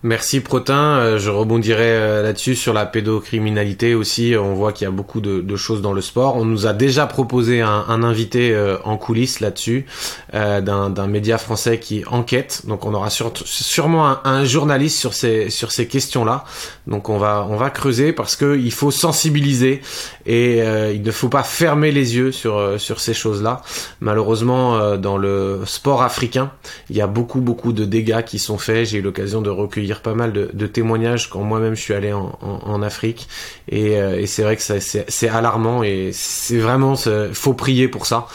Merci 0.04 0.42
Protin. 0.42 0.98
Euh, 0.98 1.20
je 1.20 1.30
rebondirai 1.32 1.84
euh, 1.88 2.22
là-dessus 2.22 2.56
sur 2.56 2.74
la 2.74 2.86
pédocriminalité 2.86 3.96
aussi. 3.96 4.36
On 4.38 4.54
voit 4.54 4.72
qu'il 4.72 4.86
y 4.86 4.88
a 4.88 4.92
beaucoup 4.92 5.22
de, 5.22 5.56
choses 5.56 5.82
dans 5.82 5.94
le 5.94 6.02
sport. 6.02 6.36
On 6.36 6.46
nous 6.46 6.68
a 6.68 6.74
déjà 6.74 7.08
proposé 7.08 7.62
un, 7.62 8.04
invité 8.04 8.54
euh, 8.54 8.78
en 8.84 8.98
coulisses 8.98 9.40
là-dessus 9.40 9.86
d'un 10.34 11.08
média 11.08 11.38
français 11.38 11.80
qui 11.80 12.04
enquête. 12.06 12.64
Donc 12.68 12.86
on 12.86 12.94
aura 12.94 13.10
sûrement 13.10 14.18
un, 14.26 14.44
journaliste 14.44 15.00
sur 15.00 15.14
ces 15.14 15.88
questions-là. 15.88 16.44
Donc 16.88 17.10
on 17.10 17.18
va 17.18 17.48
on 17.50 17.56
va 17.56 17.70
creuser 17.70 18.12
parce 18.12 18.36
que 18.36 18.58
il 18.58 18.72
faut 18.72 18.92
sensibiliser 18.92 19.82
et 20.26 20.60
il 20.94 21.02
ne 21.02 21.12
faut 21.12 21.30
pas 21.30 21.44
fermer 21.44 21.92
les 21.92 22.16
yeux 22.16 22.32
sur 22.32 22.80
sur 22.80 23.00
ces 23.00 23.14
choses-là. 23.14 23.62
Malheureusement 24.02 24.98
dans 24.98 25.18
le 25.18 25.62
sport 25.66 26.04
africain, 26.04 26.52
il 26.90 26.98
y 26.98 27.02
a 27.02 27.08
beaucoup 27.08 27.40
beaucoup 27.40 27.72
de 27.72 27.86
dégâts 27.86 28.24
qui 28.24 28.40
sont 28.40 28.58
faits. 28.58 28.90
J'ai 28.90 28.98
eu 28.98 29.02
l'occasion 29.02 29.42
de 29.42 29.50
recueillir 29.50 29.85
pas 29.94 30.14
mal 30.14 30.34
de, 30.34 30.68
témoignages 30.68 31.30
quand 31.30 31.42
moi-même 31.42 31.76
je 31.76 31.82
suis 31.82 31.94
allé 31.94 32.12
en, 32.14 32.82
Afrique. 32.82 33.28
Euh, 33.72 34.18
et, 34.18 34.26
c'est 34.26 34.44
vrai 34.44 34.58
que 34.58 34.62
c'est 34.62 35.30
alarmant 35.30 35.84
et 35.84 36.10
c'est 36.14 36.58
vraiment 36.58 36.96
faut 37.34 37.54
prier 37.54 37.88
pour 37.88 38.06
ça. 38.06 38.28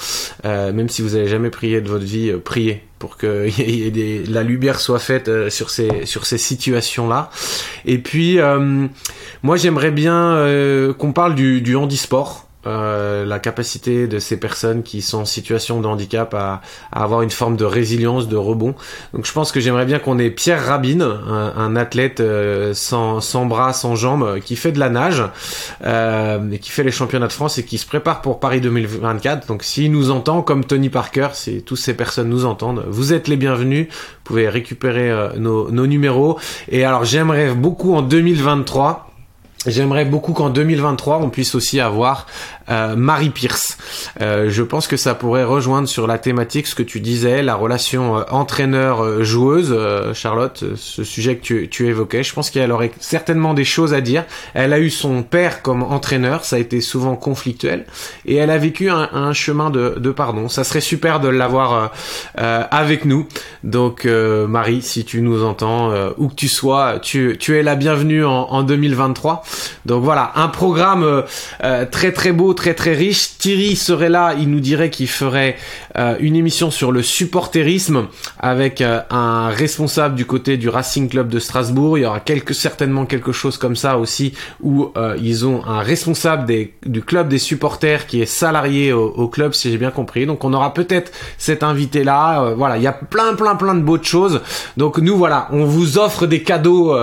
Euh, 0.45 0.73
même 0.73 0.89
si 0.89 1.03
vous 1.03 1.15
avez 1.15 1.29
jamais 1.29 1.51
prié 1.51 1.81
de 1.81 1.89
votre 1.89 2.05
vie 2.05 2.31
euh, 2.31 2.39
priez 2.39 2.83
pour 2.99 3.17
que 3.17 3.49
la 4.31 4.43
lumière 4.43 4.81
soit 4.81 4.99
faite 4.99 5.31
sur 5.49 5.71
ces 5.71 6.05
sur 6.05 6.27
ces 6.27 6.39
situations 6.39 7.09
là 7.09 7.31
et 7.87 7.99
puis 7.99 8.39
moi 9.43 9.57
j'aimerais 9.57 9.91
bien 9.91 10.93
qu'on 10.99 11.13
parle 11.13 11.35
du, 11.35 11.63
du 11.63 11.77
handisport 11.77 12.50
euh, 12.66 13.25
la 13.25 13.38
capacité 13.38 14.07
de 14.07 14.18
ces 14.18 14.38
personnes 14.38 14.83
qui 14.83 15.01
sont 15.01 15.20
en 15.20 15.25
situation 15.25 15.81
de 15.81 15.87
handicap 15.87 16.35
à, 16.35 16.61
avoir 16.92 17.23
une 17.23 17.31
forme 17.31 17.57
de 17.57 17.64
résilience, 17.64 18.29
de 18.29 18.37
rebond. 18.37 18.75
Donc 19.14 19.25
je 19.25 19.33
pense 19.33 19.51
que 19.51 19.61
j'aimerais 19.61 19.87
bien 19.87 19.99
qu'on 19.99 20.18
ait 20.18 20.31
Pierre 20.31 20.66
Rabine, 20.66 21.03
un, 21.03 21.75
athlète 21.77 22.20
euh, 22.20 22.75
sans, 22.75 23.23
sans, 23.23 23.46
bras, 23.46 23.73
sans 23.73 23.96
jambes, 23.96 24.40
qui 24.40 24.57
fait 24.57 24.73
de 24.73 24.79
la 24.79 24.90
nage 24.90 25.25
euh, 25.85 26.51
et 26.51 26.59
qui 26.59 26.70
fait 26.70 26.85
les 26.85 26.90
championnats 26.90 27.29
de 27.29 27.33
France 27.33 27.57
et 27.57 27.64
qui 27.64 27.79
se 27.79 27.87
prépare 27.87 28.20
pour 28.20 28.40
Paris 28.40 28.61
2024. 28.61 29.46
Donc 29.46 29.62
s'il 29.62 29.90
nous 29.90 30.11
entend, 30.11 30.42
comme 30.42 30.64
Tony 30.64 30.90
Parker, 30.90 31.29
si 31.33 31.62
toutes 31.62 31.79
ces 31.79 31.94
personnes 31.94 32.29
nous 32.29 32.44
entendent, 32.44 32.85
vous 32.88 33.14
êtes 33.14 33.27
les 33.27 33.37
bienvenus. 33.37 33.88
Vous 33.88 34.35
pouvez 34.35 34.49
récupérer 34.49 35.31
nos, 35.38 35.70
nos 35.70 35.87
numéros. 35.87 36.38
Et 36.68 36.85
alors 36.85 37.05
j'aimerais 37.05 37.55
beaucoup 37.55 37.94
en 37.94 38.03
2023 38.03 39.10
J'aimerais 39.66 40.07
beaucoup 40.07 40.33
qu'en 40.33 40.49
2023 40.49 41.18
on 41.18 41.29
puisse 41.29 41.55
aussi 41.55 41.81
avoir 41.81 42.27
euh, 42.70 42.96
Marie 42.96 43.29
Pierce. 43.29 43.77
Euh, 44.23 44.49
je 44.49 44.62
pense 44.62 44.87
que 44.87 44.96
ça 44.96 45.14
pourrait 45.14 45.44
rejoindre 45.44 45.87
sur 45.87 46.07
la 46.07 46.16
thématique 46.16 46.66
ce 46.66 46.75
que 46.75 46.83
tu 46.83 47.01
disais, 47.01 47.42
la 47.42 47.57
relation 47.57 48.18
euh, 48.18 48.23
entraîneur-joueuse, 48.31 49.77
Charlotte, 50.14 50.64
ce 50.77 51.05
sujet 51.05 51.37
que 51.37 51.42
tu, 51.42 51.68
tu 51.68 51.88
évoquais. 51.88 52.23
Je 52.23 52.33
pense 52.33 52.49
qu'elle 52.49 52.73
aurait 52.73 52.92
certainement 53.01 53.53
des 53.53 53.66
choses 53.66 53.92
à 53.92 54.01
dire. 54.01 54.25
Elle 54.55 54.73
a 54.73 54.81
eu 54.81 54.88
son 54.88 55.23
père 55.23 55.61
comme 55.61 55.83
entraîneur, 55.83 56.46
ça 56.46 56.57
a 56.57 56.59
été 56.59 56.81
souvent 56.81 57.16
conflictuel, 57.16 57.85
et 58.25 58.37
elle 58.37 58.51
a 58.51 58.59
vécu 58.59 58.88
un, 58.88 59.11
un 59.12 59.35
chemin 59.35 59.68
de, 59.68 59.96
de, 59.99 60.11
pardon. 60.11 60.49
Ça 60.49 60.64
serait 60.64 60.81
super 60.81 61.20
de 61.20 61.29
l'avoir 61.29 61.92
avec 62.35 63.05
nous. 63.05 63.27
Donc 63.64 64.05
Marie, 64.05 64.81
si 64.83 65.05
tu 65.05 65.20
nous 65.20 65.44
entends, 65.44 65.92
où 66.16 66.29
que 66.29 66.35
tu 66.35 66.49
sois, 66.49 66.99
tu, 67.01 67.37
tu 67.38 67.59
es 67.59 67.62
la 67.62 67.75
bienvenue 67.75 68.25
en, 68.25 68.46
en 68.49 68.62
2023. 68.62 69.42
Donc 69.87 70.05
voilà, 70.05 70.33
un 70.37 70.49
programme 70.49 71.05
euh, 71.05 71.23
euh, 71.65 71.87
très 71.91 72.13
très 72.13 72.33
beau, 72.33 72.55
très 72.55 72.75
très 72.75 72.95
riche. 72.95 73.39
Thierry 73.39 73.77
serait 73.77 74.09
là, 74.09 74.35
il 74.39 74.51
nous 74.51 74.61
dirait 74.61 74.91
qu'il 74.91 75.09
ferait 75.09 75.57
euh, 75.97 76.17
une 76.21 76.37
émission 76.37 76.71
sur 76.71 76.93
le 76.93 77.03
supporterisme 77.03 78.07
avec 78.39 78.83
un 78.83 79.49
responsable 79.49 80.15
du 80.15 80.25
côté 80.25 80.57
du 80.57 80.69
Racing 80.69 81.09
Club 81.09 81.29
de 81.29 81.39
Strasbourg. 81.39 81.99
Il 81.99 82.03
y 82.03 82.07
aura 82.07 82.21
certainement 82.53 83.07
quelque 83.07 83.33
chose 83.33 83.59
comme 83.59 83.77
ça 83.77 83.99
aussi 83.99 84.35
où 84.63 84.93
ils 85.21 85.47
ont 85.47 85.65
un 85.67 85.81
responsable 85.81 86.53
du 86.87 87.03
club 87.03 87.29
des 87.29 87.39
supporters 87.39 88.07
qui 88.07 88.23
est 88.23 88.27
salarié 88.27 88.93
au, 88.93 89.07
au 89.07 89.29
club, 89.29 89.53
si 89.53 89.71
j'ai 89.71 89.79
bien 89.79 89.91
compris. 89.91 90.27
Donc 90.27 90.45
on 90.45 90.53
aura 90.53 90.75
peut-être 90.75 91.13
cet 91.39 91.63
invité 91.63 92.05
là. 92.05 92.55
voilà, 92.57 92.77
il 92.77 92.83
y 92.83 92.87
a 92.87 92.93
plein 92.93 93.35
plein 93.35 93.57
plein 93.57 93.75
de 93.75 93.83
beaux 93.83 94.03
choses. 94.03 94.41
Donc 94.77 94.99
nous 94.99 95.17
voilà, 95.17 95.49
on 95.53 95.65
vous 95.65 95.99
offre 95.99 96.27
des 96.27 96.43
cadeaux 96.43 96.97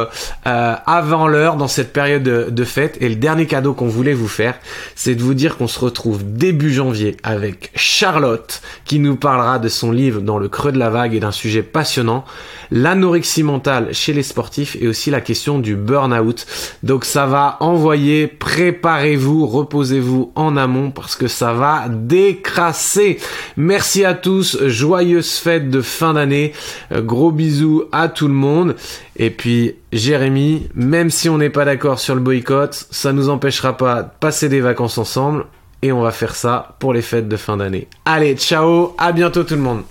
avant 0.43 1.27
l'heure 1.27 1.55
dans 1.55 1.67
cette 1.67 1.93
période 1.93 2.27
de 2.45 2.63
fête. 2.63 2.97
Et 3.01 3.09
le 3.09 3.15
dernier 3.15 3.45
cadeau 3.45 3.73
qu'on 3.73 3.87
voulait 3.87 4.13
vous 4.13 4.27
faire, 4.27 4.55
c'est 4.95 5.15
de 5.15 5.21
vous 5.21 5.33
dire 5.33 5.57
qu'on 5.57 5.67
se 5.67 5.79
retrouve 5.79 6.23
début 6.23 6.73
janvier 6.73 7.17
avec 7.23 7.71
Charlotte, 7.75 8.61
qui 8.85 8.99
nous 8.99 9.15
parlera 9.15 9.59
de 9.59 9.69
son 9.69 9.91
livre 9.91 10.21
Dans 10.21 10.37
le 10.37 10.49
creux 10.49 10.71
de 10.71 10.79
la 10.79 10.89
vague 10.89 11.13
et 11.13 11.19
d'un 11.19 11.31
sujet 11.31 11.63
passionnant, 11.63 12.25
l'anorexie 12.71 13.43
mentale 13.43 13.93
chez 13.93 14.13
les 14.13 14.23
sportifs 14.23 14.77
et 14.79 14.87
aussi 14.87 15.11
la 15.11 15.21
question 15.21 15.59
du 15.59 15.75
burn-out. 15.75 16.45
Donc 16.83 17.05
ça 17.05 17.25
va 17.25 17.57
envoyer, 17.59 18.27
préparez-vous, 18.27 19.45
reposez-vous 19.47 20.31
en 20.35 20.57
amont 20.57 20.91
parce 20.91 21.15
que 21.15 21.27
ça 21.27 21.53
va 21.53 21.85
décrasser. 21.89 23.19
Merci 23.55 24.05
à 24.05 24.13
tous, 24.13 24.57
joyeuses 24.67 25.35
fêtes 25.35 25.69
de 25.69 25.81
fin 25.81 26.13
d'année, 26.13 26.53
euh, 26.91 27.01
gros 27.01 27.31
bisous 27.31 27.85
à 27.91 28.09
tout 28.09 28.27
le 28.27 28.33
monde. 28.33 28.75
Et 29.17 29.31
puis 29.31 29.75
Jérémy, 29.91 30.69
même 30.75 31.09
si 31.09 31.27
on 31.27 31.37
n'est 31.37 31.49
pas 31.49 31.65
d'accord 31.65 31.99
sur 31.99 32.15
le 32.15 32.21
boycott, 32.21 32.87
ça 32.91 33.13
nous 33.13 33.29
empêchera 33.29 33.75
pas 33.75 34.03
de 34.03 34.09
passer 34.19 34.47
des 34.47 34.61
vacances 34.61 34.97
ensemble 34.97 35.45
et 35.81 35.91
on 35.91 36.01
va 36.01 36.11
faire 36.11 36.35
ça 36.35 36.75
pour 36.79 36.93
les 36.93 37.01
fêtes 37.01 37.27
de 37.27 37.37
fin 37.37 37.57
d'année. 37.57 37.87
Allez, 38.05 38.35
ciao, 38.35 38.95
à 38.97 39.11
bientôt 39.11 39.43
tout 39.43 39.55
le 39.55 39.61
monde. 39.61 39.83